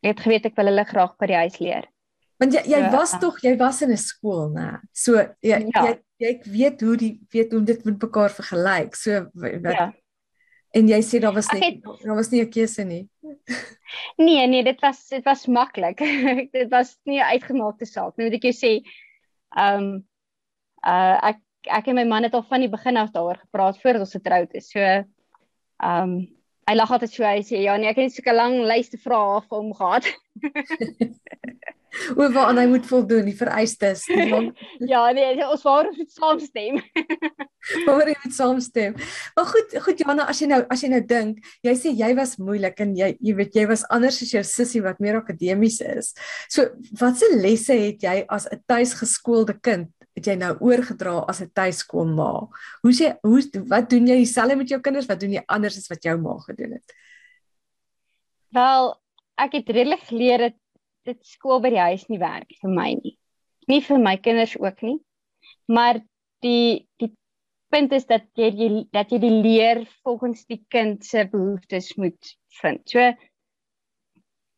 ek 0.03 0.11
het 0.15 0.21
geweet 0.27 0.47
ek 0.47 0.57
wil 0.57 0.71
hulle 0.71 0.85
graag 0.85 1.17
by 1.19 1.27
die 1.27 1.41
huis 1.43 1.59
leer. 1.59 1.89
Want 2.39 2.55
jy 2.55 2.63
jy 2.71 2.83
so, 2.85 2.91
was 2.95 3.15
tog 3.19 3.39
jy 3.43 3.57
was 3.59 3.83
in 3.83 3.91
'n 3.91 3.99
skool, 3.99 4.51
né? 4.55 4.81
So 4.93 5.19
jy, 5.43 5.59
ja. 5.75 5.83
jy 5.87 5.95
jy 6.19 6.35
weet 6.47 6.81
hoe 6.81 6.97
die 6.97 7.15
weet 7.35 7.53
hoe 7.53 7.63
dit 7.63 7.85
met 7.85 8.03
mekaar 8.03 8.31
vergelyk. 8.31 8.95
So 8.95 9.27
wat 9.35 9.75
ja. 9.75 9.93
En 10.77 10.89
jy 10.89 10.99
sê 11.03 11.19
daar 11.19 11.33
was 11.33 11.49
nie 11.57 11.81
daar 11.83 12.15
was 12.15 12.31
nie 12.31 12.43
'n 12.43 12.51
keuse 12.51 12.85
nie. 12.85 13.09
nee, 14.27 14.47
nee, 14.47 14.63
dit 14.63 14.81
was 14.81 15.09
dit 15.09 15.25
was 15.25 15.47
maklik. 15.47 15.99
dit 16.59 16.69
was 16.71 16.97
nie 17.05 17.19
'n 17.19 17.31
uitgemaakte 17.35 17.87
saak 17.87 18.17
nie. 18.17 18.29
Moet 18.29 18.39
ek 18.39 18.49
jou 18.53 18.57
sê, 18.57 18.73
ehm 19.57 19.85
um, 19.85 20.05
uh 20.87 21.17
ek 21.33 21.41
ek 21.67 21.89
en 21.89 21.95
my 21.95 22.05
man 22.05 22.23
het 22.23 22.35
al 22.35 22.47
van 22.47 22.61
die 22.61 22.71
begin 22.71 22.97
af 22.97 23.11
daaroor 23.11 23.39
gepraat 23.39 23.81
voordat 23.81 24.01
ons 24.01 24.15
getroud 24.15 24.55
is. 24.55 24.71
So 24.71 24.79
ehm 24.79 25.07
um, 25.81 26.29
hy 26.69 26.75
lag 26.75 26.91
altyd 26.93 27.11
so 27.11 27.25
hy 27.25 27.41
sê 27.43 27.63
ja 27.65 27.77
nee 27.77 27.89
ek 27.89 27.97
het 27.97 28.13
so 28.13 28.23
'n 28.23 28.37
lang 28.37 28.61
lys 28.63 28.91
te 28.91 28.99
vra 28.99 29.41
vir 29.41 29.59
hom 29.59 29.75
gehad. 29.75 30.05
Oor 32.17 32.33
wat 32.33 32.57
hy 32.59 32.67
moet 32.71 32.87
voldoen 32.87 33.27
die 33.29 33.37
vereistes. 33.37 34.05
ja 34.93 35.03
nee 35.17 35.47
ons 35.47 35.65
wou 35.67 35.77
ons 35.87 35.97
moet 35.97 36.13
saamstem. 36.13 36.81
Maar 37.85 38.09
jy 38.09 38.15
moet 38.23 38.33
saamstem. 38.33 38.95
Maar 39.37 39.49
goed, 39.51 39.75
goed 39.85 39.99
Jana, 40.01 40.25
as 40.31 40.39
jy 40.41 40.47
nou 40.49 40.61
as 40.73 40.83
jy 40.85 40.89
nou 40.89 41.01
dink, 41.05 41.43
jy 41.67 41.75
sê 41.77 41.91
jy 41.93 42.09
was 42.17 42.37
moeilik 42.41 42.79
en 42.81 42.95
jy 42.97 43.11
jy 43.19 43.35
weet 43.37 43.59
jy 43.59 43.67
was 43.69 43.83
anders 43.93 44.23
as 44.25 44.31
jou 44.33 44.43
sussie 44.47 44.81
wat 44.85 45.03
meer 45.05 45.19
akademies 45.19 45.81
is. 45.85 46.15
So, 46.49 46.71
watse 47.01 47.29
lesse 47.35 47.77
het 47.77 48.07
jy 48.07 48.23
as 48.25 48.47
'n 48.49 48.63
tuisgeskoolde 48.71 49.59
kind 49.61 49.91
het 50.17 50.31
jy 50.31 50.37
nou 50.39 50.55
oorgedra 50.65 51.25
as 51.29 51.43
'n 51.43 51.51
tuiskoolma? 51.53 52.49
Hoe 52.83 52.93
sê 52.93 53.19
hoe 53.23 53.43
wat 53.69 53.91
doen 53.91 54.07
jy 54.07 54.17
dieselfde 54.23 54.57
met 54.57 54.69
jou 54.69 54.81
kinders? 54.81 55.07
Wat 55.07 55.21
doen 55.21 55.33
jy 55.33 55.43
anders 55.47 55.77
as 55.77 55.89
wat 55.89 56.03
jou 56.03 56.17
ma 56.19 56.39
gedoen 56.47 56.73
het? 56.73 56.95
Wel, 58.51 58.97
ek 59.37 59.53
het 59.53 59.69
redelik 59.69 60.03
geleer 60.09 60.39
dat 60.39 60.57
dit 61.09 61.21
skool 61.27 61.63
by 61.65 61.73
die 61.75 61.85
huis 61.91 62.07
nie 62.13 62.21
werk 62.21 62.53
vir 62.61 62.75
my 62.75 62.91
nie. 63.01 63.17
Nie 63.69 63.81
vir 63.85 64.01
my 64.03 64.17
kinders 64.21 64.57
ook 64.61 64.83
nie. 64.87 64.99
Maar 65.69 66.03
die 66.45 66.87
die 67.01 67.13
punt 67.73 67.93
is 67.93 68.07
dat 68.09 68.25
jy 68.39 68.85
dat 68.95 69.13
jy 69.13 69.21
die 69.23 69.35
leer 69.45 69.83
volgens 70.05 70.47
die 70.49 70.63
kind 70.73 71.05
se 71.05 71.27
behoeftes 71.29 71.95
moet 72.01 72.35
vind. 72.61 72.85
So 72.89 73.11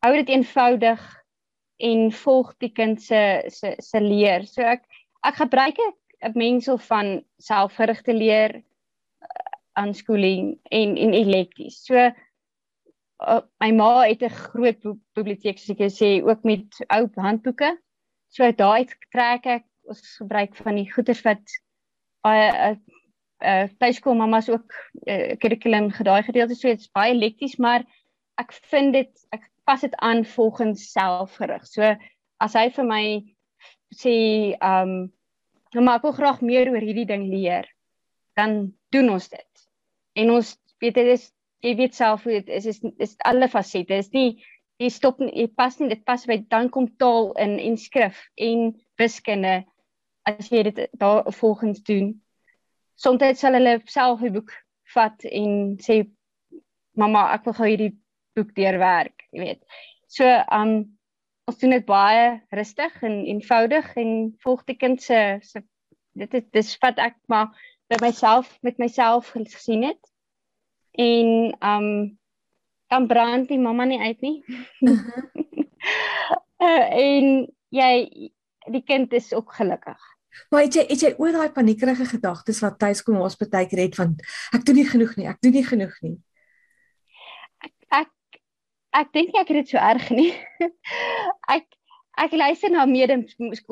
hou 0.01 0.13
dit 0.17 0.31
eenvoudig 0.33 1.01
en 1.81 2.11
volg 2.23 2.53
die 2.61 2.71
kind 2.71 3.01
se 3.01 3.43
se 3.49 3.75
se 3.79 4.01
leer. 4.01 4.47
So 4.47 4.63
ek 4.63 4.85
ek 5.27 5.41
gebruik 5.43 5.77
'n 5.81 6.37
mengsel 6.37 6.77
van 6.77 7.23
selfgerigte 7.37 8.13
leer 8.13 8.61
aanskooling 9.73 10.59
eh, 10.69 10.81
en 10.81 10.97
en 10.97 11.13
elekties. 11.13 11.83
So 11.85 12.11
uh, 13.21 13.41
my 13.61 13.71
ma 13.71 13.91
het 14.03 14.23
'n 14.23 14.29
groot 14.29 14.81
biblioteek 15.15 15.59
soos 15.59 15.77
ek 15.77 15.91
sê 15.93 16.09
ook 16.23 16.43
met 16.43 16.65
ou 16.89 17.09
handboeke. 17.15 17.77
So 18.29 18.51
daai 18.51 18.87
trek 19.11 19.45
ek 19.45 19.65
ons 19.89 20.01
gebruik 20.17 20.55
van 20.55 20.75
die 20.75 20.89
goeders 20.91 21.21
wat 21.21 21.43
baie 22.23 22.49
uh, 22.71 22.75
uh 23.41 23.67
tuiskool 23.81 24.15
mamas 24.15 24.49
ook 24.49 24.73
uh, 25.07 25.35
kurrikulum 25.41 25.89
gedaai 25.91 26.23
gedeelte 26.23 26.55
so 26.55 26.67
dit's 26.69 26.91
baie 26.93 27.13
lekties 27.13 27.57
maar 27.57 27.83
ek 28.37 28.53
vind 28.69 28.93
dit 28.93 29.25
ek 29.33 29.49
pas 29.65 29.81
dit 29.81 29.95
aan 29.95 30.25
volgens 30.25 30.91
selfgerig. 30.91 31.65
So 31.65 31.95
as 32.41 32.53
hy 32.53 32.69
vir 32.69 32.85
my 32.85 33.03
sê 33.93 34.15
um 34.61 35.11
nou 35.73 35.83
maar 35.83 35.99
ek 35.99 36.07
wil 36.07 36.17
graag 36.17 36.41
meer 36.41 36.71
oor 36.71 36.83
hierdie 36.83 37.07
ding 37.07 37.27
leer, 37.31 37.67
dan 38.35 38.73
doen 38.91 39.13
ons 39.13 39.29
dit. 39.29 39.67
En 40.19 40.33
ons 40.37 40.47
weet 40.83 40.97
dit 40.97 41.11
is 41.13 41.29
jy 41.61 41.75
weet 41.77 41.95
self 41.95 42.25
hoe 42.25 42.39
dit 42.39 42.49
is 42.49 42.65
is 42.65 42.81
is 42.97 43.15
alle 43.27 43.49
fasette. 43.49 43.93
Is 43.93 44.11
nie 44.15 44.41
jy 44.81 44.89
stop 44.89 45.19
nie, 45.21 45.31
jy 45.43 45.47
pas 45.57 45.77
nie 45.79 45.91
dit 45.91 46.03
pas 46.05 46.23
by 46.25 46.39
dan 46.49 46.69
kom 46.73 46.87
taal 47.01 47.31
in 47.41 47.57
en 47.61 47.77
skrif 47.77 48.17
en 48.41 48.71
wiskunde 48.97 49.61
as 50.29 50.49
jy 50.51 50.63
dit 50.69 50.81
daar 51.01 51.29
volgens 51.37 51.81
doen. 51.85 52.13
Soms 52.97 53.39
sal 53.39 53.57
hulle 53.57 53.79
self 53.85 54.21
'n 54.21 54.33
boek 54.33 54.53
vat 54.95 55.25
en 55.25 55.77
sê 55.81 56.01
mamma 56.97 57.31
ek 57.33 57.45
wil 57.45 57.57
gou 57.59 57.69
hierdie 57.69 57.93
boek 58.35 58.55
deurwerk 58.57 59.27
jy 59.31 59.45
weet. 59.45 59.61
So 60.07 60.25
um 60.51 60.97
ons 61.47 61.57
doen 61.61 61.75
dit 61.75 61.85
baie 61.85 62.41
rustig 62.51 63.03
en 63.03 63.25
eenvoudig 63.25 63.95
en 63.97 64.11
volg 64.43 64.65
die 64.65 64.77
kind 64.77 65.01
se 65.01 65.39
se 65.41 65.61
dit 66.15 66.33
is 66.33 66.47
dis 66.53 66.77
wat 66.81 66.99
ek 66.99 67.17
maar 67.27 67.51
by 67.89 67.97
myself 68.01 68.57
met 68.63 68.77
myself 68.79 69.31
gesien 69.35 69.83
het 69.83 70.10
en 70.91 71.55
um 71.59 71.87
dan 72.91 73.07
brand 73.07 73.47
die 73.47 73.59
mamma 73.59 73.85
nie 73.85 73.99
uit 73.99 74.21
nie 74.21 74.43
uh, 76.59 76.85
en 77.07 77.47
jy 77.69 77.93
die 78.71 78.83
kind 78.83 79.13
is 79.13 79.33
ook 79.33 79.53
gelukkig 79.55 80.11
Maar 80.49 80.65
het 80.65 80.75
jy 80.75 80.83
het 80.87 81.03
jy 81.03 81.11
oor 81.19 81.35
daai 81.35 81.51
paniekerige 81.51 82.07
gedagtes 82.13 82.61
wat 82.63 82.79
tuis 82.79 83.03
kom 83.03 83.19
ons 83.19 83.37
baie 83.39 83.67
keer 83.67 83.83
het 83.85 83.97
van 83.99 84.15
ek 84.55 84.65
doen 84.67 84.79
nie 84.79 84.87
genoeg 84.87 85.15
nie, 85.19 85.27
ek 85.27 85.41
doen 85.43 85.55
nie 85.57 85.65
genoeg 85.67 85.95
nie. 86.05 86.15
Ek 87.67 87.73
ek, 88.01 88.11
ek 89.01 89.11
dink 89.17 89.35
ek 89.35 89.51
het 89.51 89.59
dit 89.61 89.73
so 89.73 89.81
erg 89.81 90.07
nie. 90.15 90.31
ek 91.55 91.67
ek 92.21 92.35
luister 92.35 92.71
na 92.71 92.85
mede 92.87 93.21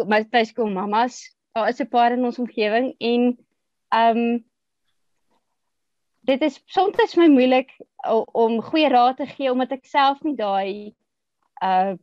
my 0.07 0.23
tuiskool 0.31 0.71
mamas. 0.73 1.21
Daar 1.55 1.71
is 1.71 1.79
'n 1.79 1.89
paar 1.91 2.15
in 2.15 2.27
ons 2.27 2.39
omgewing 2.39 2.93
en 2.99 3.31
ehm 3.89 4.17
um, 4.17 4.45
dit 6.29 6.45
is 6.45 6.61
soms 6.65 7.01
is 7.03 7.17
my 7.17 7.27
moeilik 7.31 7.73
om 8.37 8.61
goeie 8.69 8.89
raad 8.89 9.17
te 9.17 9.27
gee 9.29 9.51
omdat 9.51 9.75
ek 9.79 9.89
self 9.89 10.21
nie 10.27 10.37
daai 10.37 10.93
uh 11.65 11.97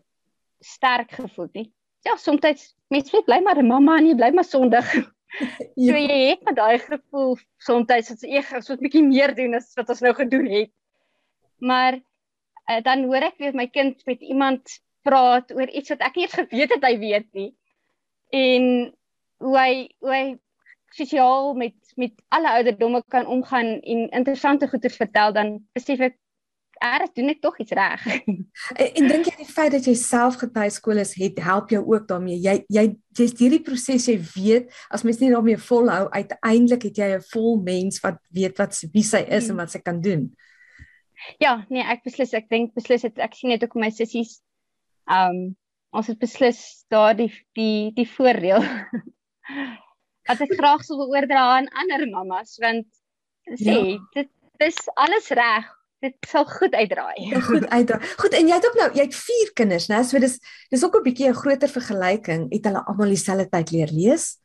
sterk 0.67 1.13
gevoel 1.15 1.51
nie 1.53 1.71
ja, 2.07 2.17
soms 2.17 2.75
mens 2.93 3.11
weet 3.11 3.27
bly 3.27 3.41
maar 3.43 3.59
'n 3.59 3.67
mamma 3.67 3.99
en 3.99 4.07
jy 4.07 4.15
bly 4.15 4.31
maar 4.35 4.47
sondig. 4.47 4.87
ja. 4.95 5.91
So 5.91 5.99
jy 5.99 6.19
het 6.31 6.43
met 6.47 6.57
daai 6.57 6.79
gevoel 6.79 7.37
soms 7.59 7.87
dat 7.91 8.11
ek 8.23 8.51
wat 8.55 8.71
'n 8.71 8.83
bietjie 8.85 9.07
meer 9.07 9.35
doen 9.35 9.55
as 9.59 9.73
wat 9.79 9.91
ons 9.91 10.03
nou 10.07 10.15
gedoen 10.15 10.47
het. 10.47 10.73
Maar 11.59 11.99
uh, 12.71 12.81
dan 12.83 13.05
hoor 13.11 13.31
ek 13.31 13.39
weer 13.39 13.55
my 13.55 13.67
kind 13.67 14.03
met 14.07 14.21
iemand 14.21 14.81
praat 15.03 15.53
oor 15.55 15.69
iets 15.69 15.91
wat 15.91 16.01
ek 16.01 16.17
nie 16.17 16.27
eens 16.27 16.39
geweet 16.39 16.75
het 16.75 16.85
hy 16.85 16.99
weet 16.99 17.29
nie. 17.33 17.51
En 18.31 18.95
hoe 19.39 19.59
hy 19.59 19.73
hoe 19.99 20.13
hy 20.15 20.25
sosiaal 20.95 21.55
met 21.55 21.75
met 21.97 22.13
alle 22.29 22.51
ouderdomme 22.59 23.03
kan 23.09 23.27
omgaan 23.27 23.81
en 23.81 24.09
interessante 24.11 24.69
goeie 24.69 24.91
vertel 24.91 25.33
dan 25.33 25.59
besef 25.73 26.01
ek 26.01 26.17
erg 26.83 27.13
doen 27.17 27.33
ek 27.33 27.41
tog 27.41 27.57
iets 27.61 27.73
reg. 27.73 28.03
en, 28.81 28.89
en 29.01 29.09
dink 29.09 29.29
jy 29.29 29.35
die 29.39 29.49
feit 29.49 29.73
dat 29.73 29.87
jy 29.89 29.95
self 29.97 30.37
getuieskool 30.41 31.01
is 31.01 31.15
het 31.17 31.39
help 31.45 31.73
jou 31.73 31.83
ook 31.85 32.09
daarmee. 32.09 32.37
Jy 32.37 32.59
jy 32.69 32.87
jy's 33.17 33.37
hierdie 33.41 33.63
proses 33.65 34.09
jy 34.11 34.19
weet 34.35 34.73
as 34.93 35.05
mens 35.07 35.21
nie 35.23 35.33
daarmee 35.33 35.61
volhou 35.61 36.07
uiteindelik 36.13 36.89
het 36.91 37.01
jy 37.01 37.11
'n 37.17 37.29
vol 37.33 37.63
mens 37.63 38.01
wat 38.05 38.21
weet 38.31 38.59
wat 38.59 38.77
wie 38.93 39.05
sy 39.05 39.25
is 39.25 39.49
hmm. 39.49 39.57
en 39.57 39.63
wat 39.65 39.73
sy 39.73 39.81
kan 39.81 40.01
doen. 40.01 40.29
Ja, 41.41 41.65
nee, 41.73 41.83
ek 41.83 42.05
beslis 42.05 42.35
ek 42.37 42.51
dink 42.53 42.75
beslis 42.77 43.03
het, 43.03 43.19
ek 43.19 43.35
sien 43.35 43.51
net 43.51 43.65
ook 43.65 43.75
my 43.75 43.91
sissies 43.91 44.41
um 45.09 45.57
ons 45.97 46.09
het 46.11 46.19
beslis 46.21 46.85
daardie 46.93 47.33
die 47.57 47.93
die 47.97 48.09
voordeel 48.09 48.61
wat 50.29 50.41
ek 50.47 50.55
graag 50.59 50.85
sou 50.85 50.99
oordra 51.07 51.43
aan 51.57 51.71
ander 51.83 52.07
mammas 52.11 52.57
want 52.63 52.87
sê 53.55 53.77
ja. 53.77 53.99
dit 54.15 54.31
dis 54.61 54.79
alles 54.97 55.31
reg 55.37 55.73
dit 56.05 56.29
sal 56.29 56.45
goed 56.45 56.75
uitdraai. 56.77 57.21
Ja, 57.31 57.41
goed 57.41 57.65
uitdraai. 57.69 58.03
Goed, 58.21 58.35
en 58.37 58.49
jy 58.51 58.59
het 58.59 58.67
ook 58.69 58.77
nou, 58.79 58.89
jy 58.95 59.07
het 59.07 59.17
4 59.17 59.53
kinders, 59.57 59.89
né? 59.89 60.03
So 60.05 60.21
dis 60.23 60.39
dis 60.73 60.85
ook 60.85 60.99
'n 60.99 61.07
bietjie 61.07 61.29
'n 61.29 61.41
groter 61.41 61.69
vergelyking. 61.69 62.47
Het 62.53 62.65
hulle 62.69 62.85
almal 62.85 63.15
dieselfde 63.15 63.49
tyd 63.49 63.71
leer 63.71 63.91
lees? 63.93 64.37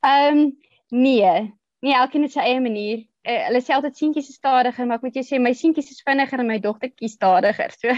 Ehm 0.00 0.38
um, 0.38 0.58
nee. 0.88 1.54
Nee, 1.80 1.94
elkeen 1.94 2.22
het 2.22 2.32
sy 2.32 2.40
eie 2.40 2.60
manier. 2.60 3.06
Uh, 3.22 3.44
hulle 3.46 3.60
sê 3.62 3.74
altyd 3.74 3.96
seentjies 3.96 4.28
is 4.28 4.34
stadiger, 4.34 4.86
maar 4.86 4.96
ek 4.96 5.02
moet 5.02 5.14
jou 5.14 5.24
sê 5.24 5.40
my 5.40 5.52
seentjies 5.54 5.90
is 5.90 6.02
vinniger 6.04 6.38
en 6.38 6.46
my 6.46 6.58
dogtertjie 6.58 7.08
stadiger. 7.08 7.70
So 7.78 7.88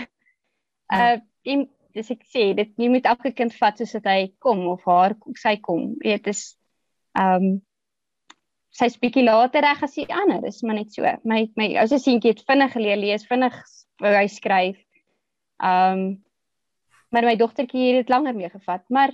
uh 0.93 1.19
en 1.45 1.69
dis 1.95 2.11
ek 2.11 2.25
sê 2.27 2.49
dit 2.59 2.73
jy 2.77 2.89
moet 2.91 3.07
elke 3.07 3.33
kind 3.33 3.55
vat 3.61 3.79
soos 3.79 3.95
dit 3.97 4.09
hy 4.11 4.33
kom 4.43 4.67
of 4.73 4.83
haar 4.89 5.15
sy 5.41 5.57
kom. 5.63 5.95
Jy 6.03 6.17
weet 6.17 6.29
dis 6.31 6.43
ehm 7.19 7.49
um, 7.53 7.55
sy's 8.75 8.97
bietjie 8.99 9.23
later 9.23 9.63
reg 9.63 9.83
as 9.87 9.95
die 9.95 10.09
ander, 10.11 10.41
dis 10.43 10.63
maar 10.67 10.79
net 10.81 10.91
so. 10.95 11.07
My 11.29 11.45
my 11.59 11.69
ou 11.79 11.87
se 11.91 12.01
seentjie 12.03 12.33
het 12.33 12.43
vinnig 12.49 12.73
geleer 12.75 12.99
lees, 12.99 13.27
vinnig 13.31 13.55
wou 14.03 14.15
hy 14.15 14.27
skryf. 14.31 14.81
Um 15.63 16.25
maar 17.15 17.29
my 17.29 17.37
dogtertjie 17.39 17.93
het 17.93 18.01
dit 18.03 18.11
langer 18.11 18.35
mee 18.35 18.51
gevat, 18.51 18.83
maar 18.91 19.13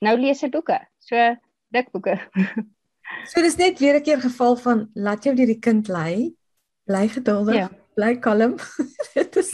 nou 0.00 0.14
lees 0.16 0.40
sy 0.40 0.48
boeke. 0.48 0.78
So 1.04 1.34
dik 1.76 1.92
boeke. 1.92 2.16
so 3.30 3.44
dis 3.44 3.58
net 3.60 3.82
weer 3.82 4.00
'n 4.00 4.06
keer 4.06 4.20
geval 4.24 4.56
van 4.56 4.88
laat 4.94 5.24
jou 5.24 5.34
deur 5.36 5.52
die 5.52 5.60
kind 5.60 5.88
lei. 5.88 6.32
Bly 6.88 7.08
geduldig. 7.12 7.54
Ja. 7.54 7.68
Bly 7.98 8.14
kalm. 8.22 8.54
dit 9.18 9.36
is 9.42 9.50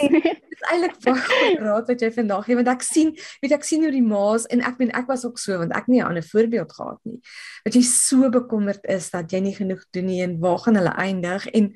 eintlik 0.71 0.97
baie 1.05 1.21
goed 1.25 1.59
raad 1.65 1.91
wat 1.91 2.05
jy 2.05 2.11
vandag 2.15 2.47
gee 2.47 2.59
want 2.59 2.71
ek 2.73 2.85
sien 2.85 3.13
weet 3.43 3.57
ek 3.57 3.67
sien 3.67 3.85
hoe 3.85 3.93
die 3.93 4.05
ma's 4.05 4.47
en 4.53 4.63
ek 4.65 4.79
meen 4.81 4.93
ek 4.97 5.09
was 5.11 5.25
ook 5.29 5.41
so 5.41 5.59
want 5.61 5.75
ek 5.77 5.89
nie 5.93 6.01
'n 6.01 6.13
ander 6.13 6.25
voorbeeld 6.25 6.73
gehad 6.73 7.01
nie. 7.09 7.21
Dat 7.65 7.77
jy 7.77 7.83
so 7.89 8.31
bekommerd 8.31 8.85
is 8.85 9.11
dat 9.11 9.33
jy 9.33 9.41
nie 9.41 9.57
genoeg 9.57 9.85
doen 9.93 10.07
nie 10.07 10.23
en 10.23 10.39
waar 10.41 10.59
gaan 10.59 10.81
hulle 10.81 10.95
eindig 10.97 11.47
en 11.53 11.75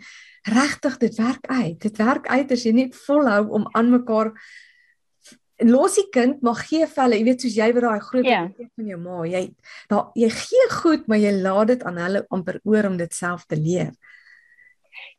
regtig 0.48 0.96
dit 0.98 1.14
werk 1.18 1.44
uit. 1.48 1.78
Dit 1.80 1.98
werk 1.98 2.28
uit 2.28 2.52
as 2.52 2.64
jy 2.64 2.72
net 2.72 2.96
volhou 2.96 3.48
om 3.48 3.68
aan 3.72 3.90
mekaar 3.90 4.32
los 5.66 5.94
die 5.98 6.06
kind 6.14 6.42
maar 6.42 6.54
gee 6.54 6.86
vir 6.86 7.02
hulle, 7.02 7.18
jy 7.18 7.24
weet 7.24 7.42
soos 7.42 7.56
jy 7.56 7.72
wat 7.74 7.82
daai 7.82 8.00
groot 8.00 8.24
yeah. 8.26 8.46
Ja. 8.58 8.68
van 8.76 8.86
jou 8.86 8.98
ma, 9.02 9.24
jy 9.26 9.42
daar 9.90 10.12
jy 10.14 10.30
gee 10.30 10.68
goed 10.70 11.08
maar 11.08 11.18
jy 11.18 11.32
laat 11.34 11.74
dit 11.74 11.82
aan 11.82 11.98
hulle 11.98 12.24
amper 12.30 12.60
oor 12.64 12.86
om 12.86 12.96
dit 12.96 13.14
self 13.14 13.44
te 13.46 13.58
leer. 13.58 13.92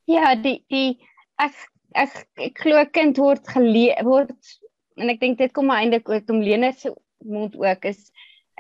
Ja, 0.10 0.34
die 0.36 0.64
die 0.72 0.98
ek 1.40 1.56
ek 1.96 2.16
ek 2.48 2.64
glo 2.64 2.80
'n 2.80 2.92
kind 2.94 3.18
word 3.18 3.48
geleer 3.48 4.04
word 4.06 4.36
en 5.00 5.10
ek 5.10 5.20
dink 5.20 5.38
dit 5.40 5.54
kom 5.54 5.72
eintlik 5.74 6.10
uit 6.10 6.30
om 6.30 6.42
Lene 6.44 6.74
se 6.74 6.94
mond 7.26 7.56
ook 7.56 7.86
is 7.86 8.12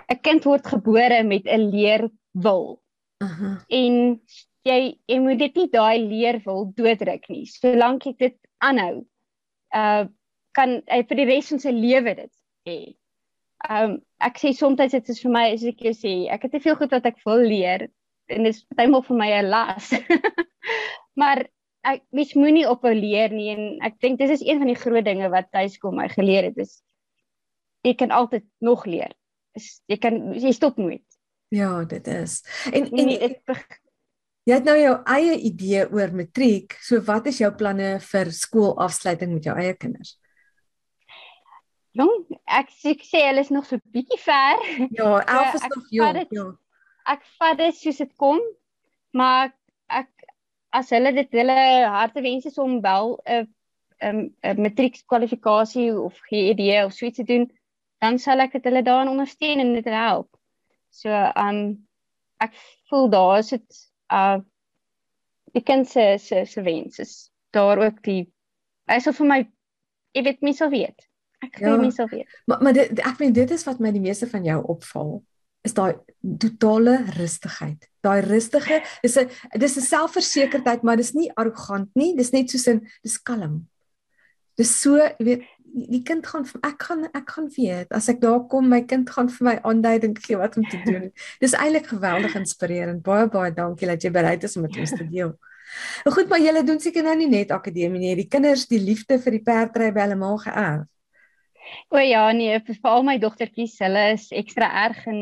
'n 0.10 0.22
kind 0.24 0.46
word 0.46 0.66
gebore 0.68 1.24
met 1.24 1.46
'n 1.46 1.70
leerwil. 1.72 2.80
Uh 3.22 3.40
-huh. 3.40 3.58
En 3.68 4.22
jy 4.64 5.00
jy 5.08 5.20
moet 5.20 5.40
dit 5.40 5.56
nie 5.56 5.70
daai 5.70 5.98
leerwil 6.00 6.72
dooddruk 6.76 7.30
nie. 7.30 7.46
Solank 7.46 8.06
jy 8.06 8.16
dit 8.18 8.38
aanhou, 8.58 9.06
uh 9.76 10.08
kan 10.58 10.82
hy 10.90 11.04
vir 11.08 11.18
die 11.18 11.26
res 11.30 11.50
van 11.50 11.60
sy 11.60 11.72
lewe 11.72 12.16
dit 12.16 12.34
hê. 12.68 12.96
Um 13.70 14.02
ek 14.20 14.40
sê 14.40 14.54
soms 14.54 14.80
dit 14.80 15.10
is 15.10 15.22
vir 15.22 15.32
my 15.32 15.46
as 15.54 15.64
ek 15.64 15.80
jou 15.80 15.94
sê, 15.94 16.14
ek 16.32 16.44
het 16.44 16.52
te 16.52 16.60
veel 16.60 16.76
goed 16.76 16.92
wat 16.92 17.06
ek 17.06 17.22
wil 17.26 17.44
leer 17.46 17.88
en 18.30 18.44
dit 18.44 18.56
is 18.56 18.66
baie 18.76 19.02
vir 19.08 19.18
my 19.18 19.30
'n 19.30 19.50
las. 19.50 19.94
maar 21.22 21.46
ek 21.88 22.04
mens 22.12 22.36
moenie 22.36 22.68
ophou 22.70 22.92
leer 22.96 23.32
nie 23.32 23.50
en 23.54 23.66
ek 23.86 24.00
dink 24.04 24.20
dis 24.20 24.40
is 24.40 24.46
een 24.46 24.60
van 24.60 24.68
die 24.72 24.80
groot 24.80 25.06
dinge 25.06 25.30
wat 25.32 25.52
tuiskom 25.56 25.96
my 26.00 26.10
geleer 26.12 26.50
het 26.50 26.58
is 26.60 26.80
jy 27.88 27.94
kan 27.96 28.12
altyd 28.12 28.46
nog 28.60 28.86
leer. 28.86 29.14
Is 29.58 29.80
jy 29.90 29.98
kan 30.02 30.20
jy 30.36 30.52
stop 30.56 30.78
nooit. 30.78 31.06
Ja, 31.56 31.84
dit 31.90 32.08
is. 32.08 32.42
En 32.72 32.86
en 32.86 33.06
nee, 33.06 33.18
dit 33.18 33.78
jy 34.50 34.58
het 34.58 34.66
nou 34.66 34.76
jou 34.80 34.96
eie 35.14 35.36
idee 35.50 35.86
oor 35.94 36.14
matriek. 36.16 36.76
So 36.86 37.02
wat 37.06 37.30
is 37.32 37.40
jou 37.42 37.52
planne 37.56 37.98
vir 38.04 38.32
skoolafsluiting 38.34 39.34
met 39.36 39.48
jou 39.50 39.56
eie 39.58 39.76
kinders? 39.78 40.18
Jong, 41.98 42.28
ek, 42.46 42.70
ek 42.86 43.02
sê 43.08 43.24
hulle 43.28 43.42
is 43.44 43.52
nog 43.54 43.66
so 43.66 43.82
bietjie 43.94 44.20
ver. 44.22 44.62
Ja, 44.96 45.20
11 45.26 45.56
is 45.60 45.68
nog 45.74 45.94
jong. 45.94 46.26
Ja. 46.36 46.50
ek 47.10 47.24
vat 47.40 47.58
dit 47.58 47.78
soos 47.78 47.98
dit 48.04 48.12
kom, 48.22 48.38
maar 49.18 49.50
as 50.76 50.92
hulle 50.94 51.14
dit 51.16 51.32
hulle 51.40 51.58
harte 51.90 52.22
wens 52.22 52.46
is 52.46 52.58
om 52.58 52.82
wel 52.82 53.18
'n 53.26 53.48
'n 54.02 54.20
'n 54.44 54.62
matriekkwalifikasie 54.62 55.92
of 56.00 56.20
GED 56.30 56.62
of 56.86 56.94
so 56.94 57.06
iets 57.06 57.18
te 57.18 57.24
doen, 57.24 57.50
dan 58.00 58.20
sal 58.20 58.40
ek 58.40 58.52
dit 58.52 58.64
hulle 58.64 58.84
daarin 58.84 59.12
ondersteun 59.12 59.60
en 59.60 59.74
dit 59.74 59.86
help. 59.86 60.30
So 60.90 61.10
um 61.36 61.88
ek 62.40 62.56
voel 62.90 63.10
daar 63.10 63.38
is 63.40 63.50
dit 63.50 63.84
uh 64.14 64.40
die 65.54 65.64
kind 65.66 65.88
se 65.90 66.18
se 66.18 66.46
se 66.46 66.62
wens 66.62 67.00
is 67.00 67.32
daar 67.52 67.82
ook 67.82 68.04
die 68.06 68.32
hy 68.90 69.00
sal 69.00 69.14
vir 69.14 69.28
my 69.28 69.40
jy 70.14 70.24
weet 70.24 70.42
my 70.46 70.54
sal 70.54 70.70
weet. 70.70 71.08
Ek 71.44 71.56
glo 71.58 71.76
ja, 71.76 71.82
my 71.82 71.92
sal 71.92 72.10
weet. 72.12 72.30
Maar 72.46 72.64
maar 72.64 72.74
dit 72.74 73.00
ek 73.00 73.20
meen 73.20 73.34
dit 73.34 73.52
is 73.52 73.66
wat 73.68 73.80
my 73.80 73.92
die 73.92 74.04
meeste 74.04 74.30
van 74.30 74.46
jou 74.46 74.62
opval 74.76 75.20
is 75.66 75.74
daai 75.74 75.98
totale 76.40 77.00
rustigheid. 77.18 77.89
Daai 78.06 78.22
rustige 78.24 78.82
is 79.04 79.18
'n 79.18 79.30
dis 79.60 79.78
'n 79.78 79.82
selfversekerdheid, 79.82 80.84
maar 80.84 80.98
dis 80.98 81.14
nie 81.14 81.32
arrogant 81.36 81.90
nie, 81.96 82.16
dis 82.16 82.32
net 82.32 82.50
soos 82.50 82.68
'n 82.68 82.88
dis 83.04 83.18
kalm. 83.18 83.68
Dis 84.56 84.82
so, 84.82 84.98
jy 84.98 85.26
weet, 85.26 85.44
die 85.74 86.02
kind 86.04 86.26
gaan 86.28 86.46
ek 86.66 86.84
gaan 86.84 87.06
ek 87.14 87.30
gaan 87.30 87.50
weet 87.58 87.92
as 87.96 88.10
ek 88.10 88.22
daar 88.22 88.42
kom, 88.48 88.70
my 88.70 88.82
kind 88.82 89.10
gaan 89.10 89.30
vir 89.30 89.46
my 89.46 89.56
aanduiding 89.64 90.18
gee 90.18 90.38
wat 90.38 90.58
om 90.58 90.66
te 90.66 90.80
doen. 90.86 91.12
dis 91.44 91.54
eintlik 91.54 91.88
geweldig 91.88 92.36
inspirerend. 92.36 93.04
Baie 93.04 93.28
baie 93.28 93.52
dankie 93.52 93.88
dat 93.88 94.04
jy 94.04 94.12
bereid 94.12 94.44
is 94.44 94.56
om 94.56 94.66
met 94.68 94.78
ons 94.78 94.92
te 94.92 95.08
deel. 95.08 95.36
Nou 96.06 96.14
goed, 96.16 96.30
maar 96.30 96.42
julle 96.42 96.64
doen 96.66 96.80
seker 96.80 97.04
nou 97.06 97.16
nie 97.16 97.30
net 97.30 97.52
akademie 97.52 98.00
nie. 98.02 98.16
Die 98.16 98.28
kinders 98.28 98.66
die 98.68 98.82
liefde 98.82 99.20
vir 99.22 99.38
die 99.38 99.44
perdry 99.46 99.92
by 99.94 100.08
hulle 100.08 100.18
ma 100.18 100.32
geërf. 100.38 100.88
O 101.94 102.02
ja, 102.02 102.24
nee, 102.34 102.58
vir 102.66 102.80
al 102.90 103.04
my 103.06 103.20
dogtertjies, 103.22 103.76
hulle 103.84 104.06
is 104.16 104.30
ekstra 104.34 104.70
erg 104.88 105.04
en 105.12 105.20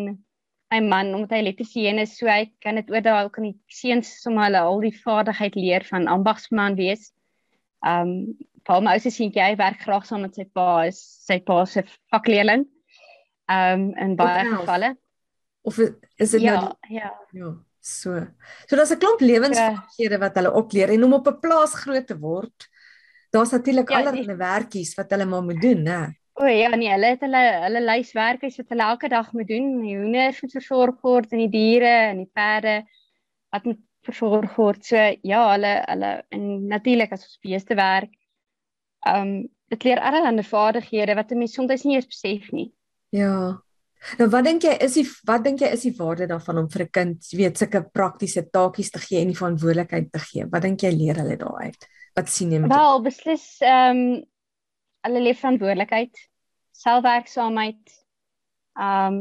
my 0.72 0.80
man 0.84 1.14
omdat 1.16 1.36
hy 1.36 1.42
elektriesien 1.46 2.00
is, 2.02 2.18
so 2.20 2.28
hy 2.28 2.50
kan 2.64 2.80
dit 2.80 2.90
oordra 2.92 3.22
ook 3.24 3.38
aan 3.40 3.50
die 3.52 3.58
seuns 3.72 4.10
om 4.28 4.40
hulle 4.42 4.60
al 4.60 4.82
die 4.84 4.96
vaardigheid 4.96 5.56
leer 5.56 5.86
van 5.88 6.10
ambagsman 6.12 6.76
wees. 6.80 7.12
Um 7.86 8.36
Paul 8.68 8.84
my 8.84 8.98
ouste 8.98 9.14
seentjie 9.16 9.40
hy 9.40 9.54
werk 9.56 9.80
graag 9.86 10.04
saam 10.04 10.26
met 10.26 10.36
sy 10.36 10.44
pa, 10.52 10.84
is 10.90 11.00
sy 11.24 11.40
pa 11.40 11.62
se 11.66 11.86
vakleerling. 12.12 12.66
Um 13.48 13.94
in 13.96 14.18
baie 14.20 14.44
of 14.50 14.66
gevalle. 14.66 14.92
Of 15.68 15.80
is 15.80 16.36
dit 16.36 16.42
ja, 16.44 16.60
nou 16.60 16.76
Ja, 16.92 17.14
ja. 17.32 17.54
So. 17.80 18.20
So 18.68 18.76
daar's 18.76 18.92
'n 18.92 19.00
klomp 19.00 19.22
lewensvaardighede 19.22 20.20
wat 20.20 20.36
hulle 20.36 20.52
opleer 20.52 20.90
en 20.92 21.04
om 21.04 21.14
op 21.14 21.28
'n 21.28 21.40
plaas 21.40 21.74
groot 21.74 22.08
te 22.08 22.18
word. 22.20 22.68
Daar's 23.32 23.52
natuurlik 23.52 23.90
ja, 23.90 24.00
allerlei 24.00 24.36
werkies 24.36 24.96
wat 24.96 25.12
hulle 25.12 25.26
maar 25.26 25.44
moet 25.44 25.62
doen, 25.62 25.84
né? 25.84 26.02
O 26.38 26.46
ja, 26.46 26.70
nee, 26.76 26.92
hulle 26.94 27.16
het 27.16 27.24
hulle 27.26 27.44
hulle 27.64 27.82
lyswerk 27.82 28.44
is 28.46 28.60
wat 28.62 28.70
hulle 28.70 28.86
elke 28.92 29.10
dag 29.10 29.32
moet 29.34 29.50
doen. 29.50 29.72
Die 29.82 29.98
hoenders 29.98 30.42
moet 30.44 30.54
versorg 30.54 31.02
word 31.02 31.34
en 31.34 31.42
die 31.42 31.52
diere 31.54 31.94
en 32.12 32.22
die 32.22 32.30
perde 32.30 32.84
wat 33.56 33.66
moet 33.66 33.82
versorg 34.06 34.54
word. 34.60 34.86
So 34.86 35.02
ja, 35.26 35.44
hulle 35.56 35.74
hulle 35.88 36.12
en 36.38 36.48
natuurlik 36.70 37.16
as 37.16 37.26
ons 37.26 37.40
beeste 37.42 37.78
werk. 37.80 38.14
Um 39.10 39.48
dit 39.68 39.84
leer 39.84 40.00
allerlei 40.00 40.46
vaardighede 40.48 41.16
wat 41.18 41.32
'n 41.32 41.42
mens 41.42 41.54
soms 41.58 41.84
nie 41.84 41.96
eens 41.96 42.08
besef 42.08 42.52
nie. 42.52 42.72
Ja. 43.10 43.58
Nou 44.20 44.30
wat 44.30 44.46
dink 44.46 44.64
jy 44.64 44.78
is 44.86 44.94
die 44.94 45.08
wat 45.26 45.44
dink 45.44 45.60
jy 45.60 45.74
is 45.74 45.82
die 45.82 45.96
waarde 45.98 46.28
daarvan 46.28 46.58
om 46.58 46.70
vir 46.70 46.84
'n 46.86 46.92
kind 46.92 47.28
weet 47.34 47.58
sulke 47.58 47.82
praktiese 47.82 48.48
taakies 48.50 48.92
te 48.92 49.00
gee 49.00 49.22
en 49.22 49.28
die 49.28 49.40
verantwoordelikheid 49.42 50.12
te 50.12 50.20
gee? 50.20 50.46
Wat 50.46 50.62
dink 50.62 50.82
jy 50.82 50.92
leer 50.92 51.16
hulle 51.16 51.38
daaruit? 51.38 51.88
Wat 52.16 52.30
sien 52.30 52.52
jy 52.52 52.60
met 52.60 52.72
Wel, 52.72 53.02
beslis 53.02 53.58
ehm 53.62 53.98
um, 53.98 54.26
hulle 55.06 55.22
leef 55.22 55.40
verantwoordelikheid, 55.42 56.30
selfwerksaamheid, 56.78 57.94
um 58.78 59.20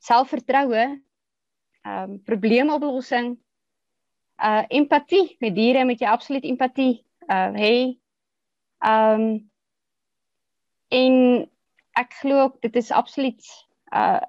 selfvertroue, 0.00 0.84
um 1.84 2.18
probleemoplossing, 2.24 3.34
uh 4.40 4.64
empatie 4.68 5.36
met 5.40 5.54
diere 5.54 5.84
met 5.84 6.00
jy 6.00 6.08
absoluut 6.08 6.46
empatie 6.48 7.02
uh 7.28 7.52
hey 7.56 7.98
um 8.80 9.24
en 10.88 11.16
ek 12.00 12.16
glo 12.22 12.46
ook 12.46 12.60
dit 12.64 12.76
is 12.80 12.90
absoluut 12.90 13.44
uh, 13.92 14.20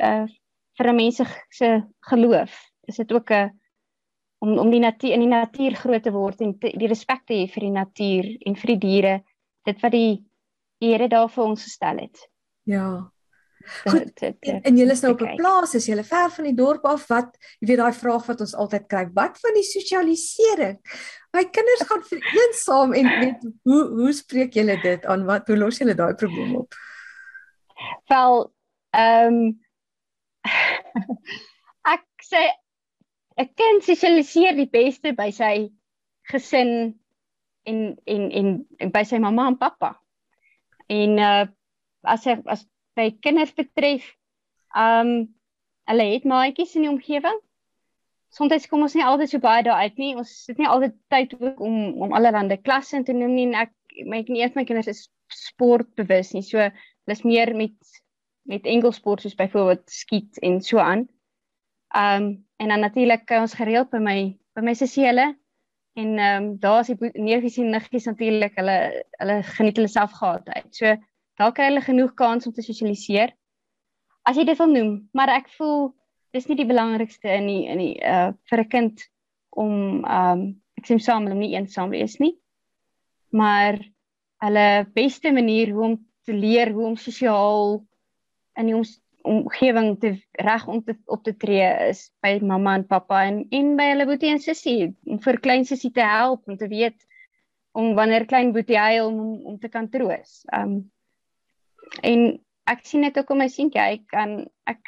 uh 0.00 0.26
vir 0.78 0.88
'n 0.90 0.96
mens 0.96 1.22
se 1.48 1.70
geloof 2.10 2.58
is 2.88 2.96
dit 2.96 3.12
ook 3.12 3.30
'n 3.30 3.60
om 4.40 4.58
om 4.58 4.70
die 4.70 4.80
natuur 4.80 5.12
in 5.12 5.24
die 5.24 5.32
natuur 5.32 5.76
groot 5.76 6.02
te 6.02 6.12
word 6.12 6.40
en 6.40 6.58
te, 6.58 6.72
die 6.76 6.88
respek 6.88 7.26
te 7.28 7.36
hê 7.36 7.46
vir 7.52 7.66
die 7.66 7.74
natuur 7.76 8.28
en 8.48 8.56
vir 8.56 8.72
die 8.72 8.80
diere. 8.84 9.14
Dit 9.68 9.82
wat 9.84 9.92
die 9.92 10.24
Here 10.80 11.08
daar 11.12 11.28
vir 11.28 11.44
ons 11.44 11.62
gestel 11.62 12.04
het. 12.06 12.28
Ja. 12.68 13.10
Goed, 13.84 14.16
te, 14.16 14.30
te, 14.40 14.52
en 14.64 14.76
julle 14.76 14.94
is 14.96 15.02
nou 15.04 15.12
op 15.12 15.20
'n 15.20 15.36
plaas, 15.36 15.74
is 15.74 15.86
julle 15.86 16.04
ver 16.04 16.30
van 16.32 16.44
die 16.48 16.56
dorp 16.56 16.84
af 16.88 17.06
wat 17.12 17.36
jy 17.60 17.66
weet 17.68 17.80
daai 17.82 17.92
vraag 17.92 18.26
wat 18.26 18.40
ons 18.40 18.54
altyd 18.54 18.86
kry, 18.88 19.02
wat 19.14 19.36
van 19.40 19.54
die 19.54 19.66
sosialisering? 19.68 20.78
My 21.36 21.44
kinders 21.44 21.84
gaan 21.90 22.02
vereensaam 22.02 22.94
en 22.96 23.10
weet 23.20 23.44
hoe 23.68 23.82
hoe 23.98 24.12
spreek 24.12 24.56
julle 24.56 24.80
dit 24.80 25.04
aan? 25.04 25.26
Wat 25.28 25.46
hoe 25.46 25.58
los 25.60 25.78
julle 25.78 25.94
daai 25.94 26.14
probleem 26.14 26.56
op? 26.56 26.74
Wel, 28.08 28.52
ehm 28.96 29.36
um, 29.36 29.60
ek 31.94 32.04
sê 32.24 32.48
'n 33.36 33.52
kind 33.54 33.84
sosialiseer 33.84 34.56
die 34.56 34.70
beste 34.72 35.12
by 35.12 35.30
sy 35.30 35.68
gesin 36.32 36.96
en 37.68 37.96
en 38.04 38.30
en, 38.30 38.66
en 38.78 38.90
by 38.90 39.04
sy 39.04 39.18
mamma 39.18 39.46
en 39.52 39.58
pappa. 39.58 40.00
En 40.90 41.18
uh 41.18 41.46
as 42.08 42.24
ek 42.26 42.46
as 42.48 42.64
by 42.96 43.10
kinders 43.22 43.52
betref, 43.54 44.06
um 44.74 45.28
hulle 45.90 46.06
het 46.14 46.26
maatjies 46.28 46.76
in 46.78 46.86
die 46.86 46.92
omgewing. 46.92 47.38
Soms 48.30 48.68
kom 48.70 48.86
ons 48.86 48.94
nie 48.94 49.04
altyd 49.06 49.32
so 49.32 49.42
baie 49.42 49.64
daar 49.66 49.82
uit 49.84 49.96
nie. 49.98 50.14
Ons 50.18 50.32
het 50.48 50.58
nie 50.58 50.68
altyd 50.70 50.96
tyd 51.12 51.34
ook 51.38 51.60
om 51.66 52.02
om 52.06 52.14
allerlei 52.16 52.58
klasse 52.62 52.96
in 52.98 53.06
te 53.06 53.16
neem 53.16 53.34
nie. 53.34 53.48
En 53.50 53.58
ek 53.66 53.74
my 54.06 54.22
nie 54.28 54.42
eers 54.42 54.56
my 54.56 54.64
kinders 54.64 54.90
is 54.90 55.08
sportbewus 55.34 56.32
nie. 56.34 56.44
So 56.46 56.62
hulle 56.62 57.16
is 57.18 57.26
meer 57.26 57.54
met 57.56 57.98
met 58.50 58.66
enkelsport 58.66 59.22
soos 59.22 59.36
byvoorbeeld 59.38 59.90
skiet 59.92 60.38
en 60.42 60.60
so 60.64 60.78
aan. 60.82 61.06
Um 61.94 62.32
en 62.60 62.68
dan 62.68 62.80
natuurlik 62.86 63.30
ons 63.38 63.54
gereeld 63.58 63.90
by 63.90 64.02
my 64.02 64.18
by 64.54 64.64
my 64.64 64.74
sussie 64.78 65.06
hulle 65.06 65.30
En 65.98 66.18
ehm 66.18 66.42
um, 66.44 66.58
daar 66.58 66.80
is 66.80 66.86
die 66.86 67.10
neefies 67.12 67.56
en 67.58 67.70
niggies 67.74 68.06
natuurlik 68.06 68.54
hulle 68.54 68.76
hulle 69.18 69.42
geniet 69.42 69.76
hulle 69.76 69.90
self 69.90 70.12
gehad 70.12 70.48
uit. 70.48 70.68
So 70.74 70.96
daar 71.40 71.52
kry 71.52 71.70
hulle 71.70 71.82
genoeg 71.82 72.14
kans 72.14 72.46
om 72.46 72.52
te 72.52 72.62
sosialiseer. 72.62 73.34
As 74.22 74.36
jy 74.36 74.44
dit 74.44 74.58
wil 74.58 74.70
noem, 74.70 74.92
maar 75.12 75.32
ek 75.34 75.48
voel 75.56 75.90
dis 76.36 76.46
nie 76.46 76.56
die 76.60 76.68
belangrikste 76.68 77.32
in 77.34 77.48
die 77.50 77.64
in 77.72 77.82
die 77.82 77.96
uh 78.06 78.30
vir 78.50 78.64
'n 78.64 78.68
kind 78.76 79.06
om 79.50 80.04
ehm 80.04 80.32
um, 80.32 80.44
ek 80.78 80.86
sê 80.86 80.98
saam 80.98 81.26
om 81.26 81.38
nie 81.38 81.54
eensaam 81.56 81.90
wees 81.90 82.18
nie. 82.20 82.36
Maar 83.30 83.80
hulle 84.44 84.86
beste 84.94 85.32
manier 85.32 85.74
hoe 85.74 85.84
om 85.84 85.96
te 86.24 86.32
leer 86.32 86.72
hoe 86.72 86.86
om 86.86 86.96
sosiaal 86.96 87.82
in 88.56 88.70
die 88.70 88.76
omgewing 89.22 89.98
te 90.00 90.14
reg 90.32 90.66
om 90.68 90.82
te 90.84 90.96
op 91.04 91.22
te 91.24 91.34
tree 91.36 91.88
is 91.88 92.08
by 92.24 92.38
mamma 92.42 92.74
en 92.78 92.86
pappa 92.86 93.22
en 93.28 93.42
en 93.50 93.74
by 93.76 93.90
hulle 93.92 94.06
boetie 94.08 94.32
en 94.32 94.42
sussie 94.42 94.90
om 95.06 95.20
vir 95.24 95.40
klein 95.44 95.66
sussie 95.68 95.92
te 95.96 96.04
help 96.06 96.48
om 96.48 96.56
te 96.60 96.68
weet 96.70 96.96
om 97.72 97.94
wanneer 97.94 98.26
klein 98.26 98.52
boetie 98.52 98.78
huil 98.78 99.10
om 99.10 99.46
om 99.52 99.58
te 99.58 99.68
kan 99.68 99.88
troos. 99.90 100.40
Um 100.56 100.90
en 102.06 102.40
ek 102.70 102.84
sien 102.86 103.02
dit 103.02 103.18
ook 103.18 103.30
om 103.34 103.40
my 103.42 103.48
seentjie, 103.50 103.82
hy 103.82 103.98
kan 104.10 104.36
ek 104.70 104.80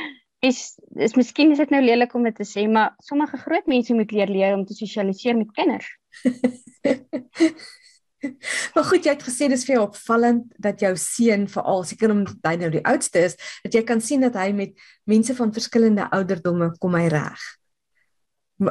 is 0.50 0.78
is 0.96 1.16
miskien 1.18 1.52
is 1.54 1.60
dit 1.62 1.72
nou 1.74 1.82
lelik 1.84 2.14
om 2.16 2.24
dit 2.26 2.36
te 2.36 2.46
sê, 2.48 2.66
maar 2.68 2.96
sommige 3.04 3.38
groot 3.44 3.68
mense 3.70 3.94
moet 3.94 4.12
leer 4.12 4.30
leer 4.30 4.56
om 4.56 4.64
te 4.66 4.76
sosialiseer 4.76 5.38
met 5.38 5.52
kinders. 5.56 5.88
Maar 8.74 8.84
goed, 8.84 9.04
jy 9.04 9.14
het 9.14 9.24
gesê 9.24 9.48
dis 9.48 9.64
vir 9.68 9.76
jou 9.76 9.84
opvallend 9.86 10.50
dat 10.60 10.80
jou 10.80 10.92
seun 10.96 11.46
veral 11.48 11.84
seker 11.88 12.12
omdat 12.12 12.50
hy 12.50 12.56
nou 12.60 12.70
die 12.74 12.84
oudste 12.88 13.24
is, 13.30 13.38
dat 13.64 13.74
jy 13.74 13.82
kan 13.88 14.02
sien 14.04 14.24
dat 14.26 14.36
hy 14.38 14.50
met 14.56 14.76
mense 15.08 15.34
van 15.36 15.54
verskillende 15.56 16.08
ouderdomme 16.10 16.72
kom 16.82 16.98
hy 16.98 17.06
reg. 17.12 17.46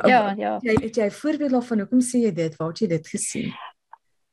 Ja, 0.06 0.36
ja. 0.38 0.58
Jy 0.62 0.76
het 0.84 0.96
jy 0.96 1.08
'n 1.10 1.18
voorbeeld 1.22 1.52
daarvan 1.52 1.80
hoekom 1.80 2.02
sê 2.02 2.22
jy 2.22 2.32
dit? 2.34 2.56
Waar 2.58 2.70
het 2.70 2.80
jy 2.80 2.88
dit 2.88 3.08
gesien? 3.08 3.54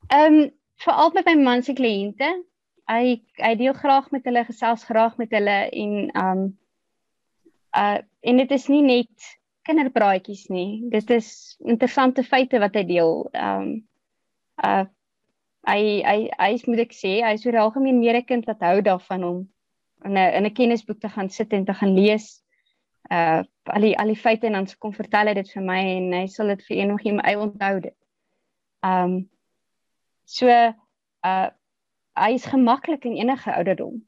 Ehm 0.07 0.33
um, 0.33 0.51
veral 0.77 1.11
met 1.13 1.25
my 1.25 1.35
man 1.35 1.63
se 1.63 1.73
kliënte. 1.73 2.43
Hy 2.85 3.23
hy 3.35 3.55
deel 3.55 3.73
graag 3.73 4.11
met 4.11 4.23
hulle, 4.23 4.45
gesels 4.45 4.83
graag 4.83 5.17
met 5.17 5.31
hulle 5.31 5.57
en 5.69 6.09
ehm 6.11 6.37
um, 6.37 6.57
uh 7.77 7.97
en 8.21 8.37
dit 8.37 8.51
is 8.51 8.67
nie 8.67 8.81
net 8.81 9.39
kinderpraatjies 9.63 10.47
nie. 10.47 10.89
Dit 10.89 11.09
is 11.09 11.57
interessante 11.59 12.23
feite 12.23 12.59
wat 12.59 12.75
hy 12.75 12.83
deel. 12.83 13.27
Ehm 13.33 13.61
um, 13.61 13.87
uh 14.63 14.85
hy 15.67 16.01
hy 16.03 16.17
hy 16.39 16.51
moet 16.67 16.83
ek 16.85 16.95
sê, 16.95 17.19
hy 17.25 17.33
is 17.35 17.45
oor 17.45 17.59
algemeen 17.65 17.99
meer 17.99 18.17
'n 18.19 18.25
kind 18.25 18.47
wat 18.47 18.63
hou 18.63 18.81
daarvan 18.81 19.23
om 19.23 19.37
in 20.05 20.17
'n 20.17 20.33
in 20.39 20.45
'n 20.45 20.53
kennisboek 20.53 20.99
te 20.99 21.09
gaan 21.09 21.29
sit 21.29 21.53
en 21.53 21.65
te 21.65 21.73
gaan 21.73 21.93
lees. 21.93 22.43
Uh 23.11 23.43
al 23.67 23.81
die 23.81 23.97
al 23.99 24.07
die 24.07 24.21
feite 24.21 24.47
en 24.47 24.53
dan 24.53 24.67
kom 24.79 24.93
vertel 24.93 25.27
hy 25.27 25.33
dit 25.33 25.51
vir 25.51 25.63
my 25.63 25.79
en 25.79 26.13
hy 26.13 26.27
sal 26.27 26.47
dit 26.47 26.63
vir 26.67 26.77
eendag 26.77 27.05
in 27.05 27.15
my 27.15 27.35
onthou 27.35 27.79
dit. 27.81 27.97
Um 28.83 29.29
so 30.25 30.47
uh 30.47 31.49
hy 32.17 32.31
is 32.33 32.45
gemaklik 32.45 33.05
in 33.05 33.17
enige 33.17 33.51
ouderdom. 33.51 34.01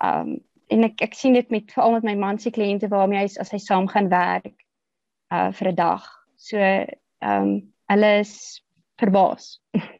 Um 0.00 0.40
en 0.68 0.84
ek 0.84 1.02
ek 1.02 1.14
sien 1.14 1.34
dit 1.34 1.50
met 1.50 1.72
veral 1.72 1.92
met 1.92 2.04
my 2.04 2.14
man 2.14 2.38
se 2.38 2.50
kliënte 2.50 2.88
waarmee 2.88 3.18
hy 3.18 3.28
as 3.40 3.50
hy 3.50 3.58
saam 3.58 3.88
gaan 3.88 4.08
werk 4.08 4.66
uh 5.30 5.52
vir 5.52 5.68
'n 5.68 5.74
dag. 5.74 6.04
So 6.36 6.58
ehm 6.58 7.42
um, 7.42 7.72
hulle 7.88 8.18
is 8.18 8.62
verbaas. 8.98 9.60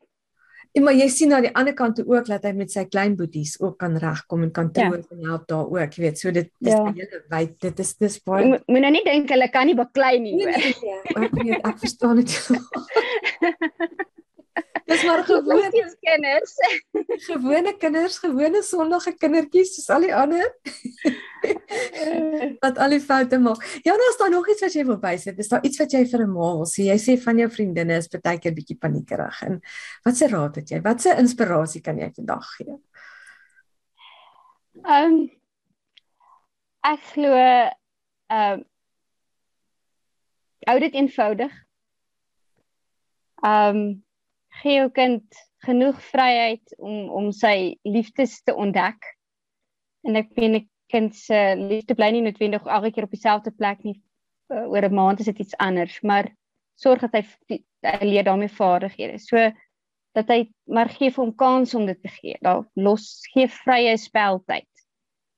En 0.75 0.83
maar 0.83 0.97
jy 0.99 1.07
sien 1.13 1.31
aan 1.33 1.45
die 1.47 1.53
ander 1.55 1.75
kant 1.79 2.01
ook 2.03 2.27
dat 2.27 2.47
hy 2.49 2.51
met 2.59 2.73
sy 2.73 2.83
klein 2.91 3.13
boeties 3.19 3.55
ook 3.61 3.77
kan 3.79 3.95
regkom 4.03 4.43
en 4.43 4.51
kan 4.55 4.73
troos 4.75 5.05
ja. 5.05 5.15
en 5.15 5.29
help 5.29 5.45
daar 5.51 5.69
ook, 5.71 5.95
jy 5.95 6.03
weet. 6.03 6.19
So 6.19 6.35
dit 6.35 6.51
dis 6.59 6.75
ja. 6.75 6.89
hele 6.97 7.21
wyd. 7.31 7.53
Dit 7.63 7.83
is 7.85 7.93
dis 8.03 8.19
baie 8.27 8.49
Moet 8.51 8.67
mo 8.67 8.83
nou 8.83 8.91
nie 8.97 9.05
dink 9.07 9.31
hulle 9.31 9.49
kan 9.55 9.71
nie 9.71 9.77
baklei 9.79 10.17
nie 10.25 10.35
hoor. 10.41 10.51
Nee, 10.51 10.75
nee, 10.75 10.99
nee, 11.15 11.29
ek 11.29 11.39
weet 11.39 11.71
ek 11.71 11.79
verstaan 11.85 12.25
dit. 12.25 12.35
dis 14.89 15.05
maar 15.05 15.25
gewone 15.29 15.71
kinders. 16.01 16.55
gewone 17.29 17.77
kinders, 17.77 18.19
gewone 18.19 18.63
sondige 18.63 19.15
kindertjies 19.19 19.77
soos 19.77 19.91
al 19.95 20.07
die 20.07 20.15
ander. 20.15 20.49
wat 22.65 22.79
al 22.79 22.95
die 22.95 23.01
foute 23.01 23.39
maak. 23.39 23.63
Ja, 23.85 23.95
nou 23.97 24.09
is 24.11 24.19
daar 24.21 24.33
nog 24.33 24.49
iets 24.49 24.65
wat 24.65 24.77
jy 24.77 24.85
wil 24.89 24.99
bysit. 25.01 25.39
Is 25.39 25.51
daar 25.53 25.65
iets 25.65 25.81
wat 25.81 25.93
jy 25.93 26.05
vir 26.09 26.25
'n 26.25 26.33
ma 26.33 26.51
wil 26.59 26.69
sê? 26.69 26.89
Jy 26.89 26.99
sê 27.01 27.17
van 27.21 27.39
jou 27.39 27.49
vriendinne 27.51 27.97
is 27.97 28.09
baie 28.09 28.39
keer 28.39 28.57
bietjie 28.57 28.79
paniekerig. 28.81 29.43
En 29.43 29.61
wat 30.05 30.17
se 30.17 30.29
raad 30.29 30.57
het 30.57 30.71
jy? 30.71 30.81
Wat 30.83 31.01
se 31.01 31.17
inspirasie 31.19 31.81
kan 31.81 31.99
jy 31.99 32.11
vandag 32.17 32.47
gee? 32.57 32.79
Ehm 34.85 35.13
um, 35.13 35.31
ek 36.85 37.01
glo 37.13 37.33
ehm 37.33 37.71
um, 38.31 38.65
hou 40.67 40.79
dit 40.81 40.95
eenvoudig. 40.95 41.53
Ehm 43.45 43.77
um, 43.77 44.05
gee 44.65 44.79
jou 44.81 44.89
kind 44.97 45.43
genoeg 45.65 46.01
vryheid 46.11 46.77
om 46.79 47.11
om 47.13 47.33
sy 47.33 47.77
liefdes 47.85 48.41
te 48.43 48.55
ontdek. 48.55 49.11
En 50.09 50.17
ek 50.21 50.33
meen 50.41 50.63
ek 50.63 50.71
kind 50.93 51.15
se 51.17 51.39
liefde 51.59 51.97
bly 51.97 52.11
nie 52.15 52.25
noodwendig 52.25 52.67
elke 52.67 52.93
keer 52.95 53.07
op 53.09 53.15
dieselfde 53.15 53.53
plek 53.57 53.85
nie. 53.85 53.99
Uh, 54.53 54.67
oor 54.69 54.85
'n 54.85 54.95
maand 54.95 55.21
is 55.21 55.31
dit 55.33 55.45
iets 55.47 55.57
anders, 55.57 56.01
maar 56.03 56.29
sorg 56.77 57.01
dat 57.07 57.15
hy, 57.17 57.23
die, 57.49 57.61
hy 57.87 58.05
leer 58.05 58.27
daarmee 58.27 58.53
vaardighede. 58.53 59.19
So 59.19 59.51
dat 60.15 60.29
hy 60.31 60.45
maar 60.71 60.89
gee 60.93 61.11
vir 61.11 61.25
hom 61.25 61.35
kans 61.35 61.75
om 61.75 61.87
dit 61.87 62.01
te 62.03 62.09
gee. 62.09 62.37
Daar 62.41 62.65
los 62.75 63.27
gee 63.33 63.49
vrye 63.51 63.97
speltyd. 63.99 64.69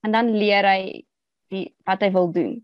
En 0.04 0.12
dan 0.12 0.30
leer 0.36 0.66
hy 0.68 0.80
die 1.54 1.74
wat 1.86 2.02
hy 2.04 2.10
wil 2.12 2.30
doen. 2.32 2.58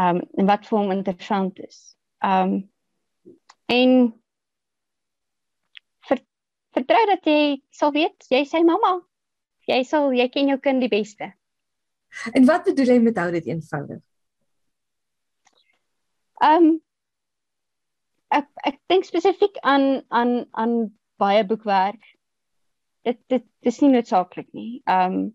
Um 0.00 0.22
en 0.36 0.46
wat 0.46 0.68
vir 0.68 0.78
hom 0.78 0.92
interessant 0.94 1.58
is. 1.64 1.96
Um 2.20 2.70
en 3.72 4.12
vertrou 6.76 7.02
dat 7.10 7.26
jy 7.28 7.62
sal 7.74 7.92
weet, 7.96 8.28
jy 8.30 8.44
sê 8.48 8.62
mamma, 8.64 8.98
jy 9.70 9.82
sal 9.88 10.12
jy 10.14 10.28
ken 10.32 10.52
jou 10.52 10.58
kind 10.62 10.84
die 10.84 10.92
beste. 10.92 11.32
En 12.34 12.46
wat 12.48 12.66
bedoel 12.68 12.94
jy 12.94 12.98
met 13.04 13.18
hou 13.20 13.30
dit 13.34 13.48
eenvoudig? 13.50 14.02
Ehm 16.44 16.68
um, 16.68 16.74
ek 18.36 18.48
ek 18.68 18.78
dink 18.90 19.06
spesifiek 19.06 19.58
aan 19.62 20.02
aan 20.08 20.44
aan 20.52 20.76
baie 21.20 21.44
boekwerk. 21.48 22.02
Dit 23.06 23.20
dit 23.32 23.44
dis 23.64 23.80
nie 23.82 23.92
noodsaaklik 23.94 24.48
nie. 24.52 24.82
Ehm 24.84 25.18
um, 25.18 25.26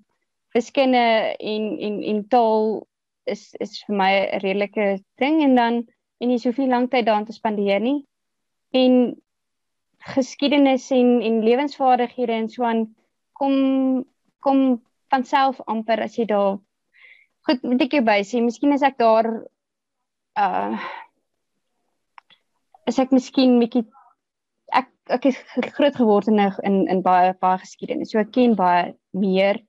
wiskunde 0.53 1.05
en 1.39 1.67
en 1.79 2.01
en 2.03 2.23
taal 2.27 2.87
is 3.31 3.53
is 3.63 3.83
vir 3.87 3.95
my 3.95 4.11
'n 4.19 4.41
redelike 4.43 4.87
ding 5.21 5.41
en 5.43 5.55
dan 5.55 5.83
en 6.21 6.29
jy 6.29 6.37
soveel 6.37 6.69
lank 6.69 6.91
tyd 6.91 7.05
daaraan 7.05 7.25
te 7.25 7.33
spandeer 7.33 7.79
nie. 7.79 8.05
En 8.71 9.15
geskiedenis 10.01 10.89
en 10.91 11.21
en 11.21 11.43
lewensvaardighede 11.45 12.33
en 12.33 12.49
so 12.49 12.63
aan 12.63 12.95
kom 13.33 14.05
kom 14.39 14.81
van 15.09 15.23
self 15.25 15.61
amper 15.67 16.01
as 16.01 16.17
jy 16.17 16.25
daar 16.25 16.57
goed 17.47 17.63
moet 17.63 17.81
ek 17.85 17.97
jou 17.97 18.03
by 18.05 18.19
sê 18.25 18.41
miskien 18.41 18.73
is 18.73 18.85
ek 18.85 18.97
daar 19.01 19.29
uh 20.41 20.77
is 22.89 22.99
ek 22.99 23.13
miskien 23.15 23.59
bietjie 23.61 23.85
ek 24.73 24.89
ek 25.17 25.27
is 25.31 25.41
groot 25.77 25.97
geword 25.97 26.29
in 26.31 26.39
in 26.39 26.87
in 26.95 27.03
baie 27.05 27.33
baie 27.41 27.61
geskiedenis 27.65 28.13
so 28.13 28.21
ek 28.21 28.33
ken 28.37 28.55
baie 28.55 28.93
meer 29.11 29.61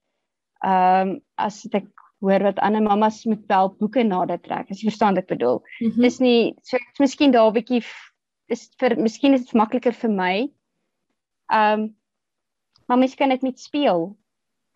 ehm 0.62 1.12
um, 1.12 1.18
as 1.36 1.64
ek 1.74 1.88
hoor 2.22 2.44
wat 2.46 2.60
ander 2.62 2.82
mammas 2.82 3.24
moet 3.26 3.42
wel 3.50 3.72
boeke 3.80 4.04
nader 4.06 4.38
trek 4.38 4.70
as 4.70 4.80
jy 4.80 4.88
verstaan 4.90 5.16
wat 5.16 5.24
ek 5.24 5.32
bedoel 5.34 5.58
mm 5.60 5.88
-hmm. 5.90 6.02
dis 6.06 6.18
nie 6.20 6.54
so 6.62 6.76
ek 6.76 6.86
is 6.92 7.04
miskien 7.04 7.34
daar 7.34 7.52
bietjie 7.52 7.82
is 8.52 8.68
vir 8.80 8.96
miskien 9.00 9.34
is 9.36 9.46
dit 9.46 9.58
makliker 9.58 9.96
vir 10.04 10.12
my 10.12 10.34
ehm 11.52 11.80
um, 11.80 11.90
maar 12.90 12.98
miskien 12.98 13.30
net 13.30 13.44
met 13.46 13.60
speel 13.60 14.10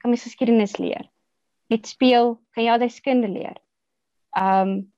kan 0.00 0.10
mens 0.10 0.22
geskiedenis 0.22 0.76
leer. 0.80 1.08
Net 1.68 1.88
speel 1.90 2.36
kan 2.54 2.64
jy 2.64 2.70
al 2.72 2.80
die 2.80 2.92
skunde 2.94 3.28
leer. 3.28 3.58
Um 4.32 4.92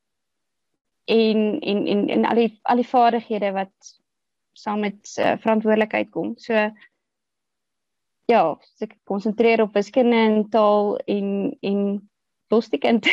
en 1.08 1.60
en 1.60 1.86
en 1.86 2.02
en 2.14 2.26
al 2.28 2.42
die 2.42 2.50
al 2.62 2.82
die 2.82 2.90
vaardighede 2.90 3.50
wat 3.56 3.94
saam 4.52 4.84
met 4.84 5.00
uh, 5.16 5.36
verantwoordelikheid 5.40 6.10
kom. 6.12 6.34
So 6.36 6.68
ja, 8.28 8.42
ek 8.84 8.98
konsentreer 9.08 9.62
op 9.64 9.74
wiskunde 9.78 10.20
en 10.28 10.42
taal 10.52 10.98
en 11.06 11.30
en 11.64 11.80
los 12.50 12.68
die 12.72 12.78
kind. 12.78 13.06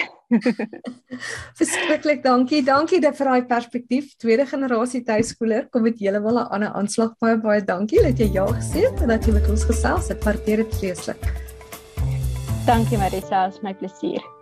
Verskriklik, 1.60 2.24
dankie. 2.24 2.62
Dankie 2.66 3.02
dat 3.04 3.18
vir 3.20 3.32
daai 3.32 3.48
perspektief. 3.50 4.14
Tweede 4.22 4.46
generasie 4.50 5.04
tuiskooler 5.08 5.70
kom 5.72 5.86
met 5.88 6.00
heeltemal 6.00 6.42
'n 6.44 6.48
ander 6.58 6.74
aanslag. 6.74 7.18
Baie 7.20 7.38
baie 7.38 7.62
dankie 7.62 8.02
dat 8.02 8.20
jy 8.20 8.32
ja 8.34 8.46
gesê 8.48 8.88
het 8.90 9.02
en 9.02 9.10
dat 9.10 9.26
jy 9.26 9.34
met 9.34 9.50
ons 9.50 9.64
gesels 9.64 10.08
het. 10.10 10.24
Waardeer 10.24 10.64
dit 10.64 10.76
vreeslik. 10.80 11.22
Dankie 12.66 12.98
Marisa, 12.98 13.48
is 13.48 13.62
my 13.62 13.74
plesier. 13.74 14.35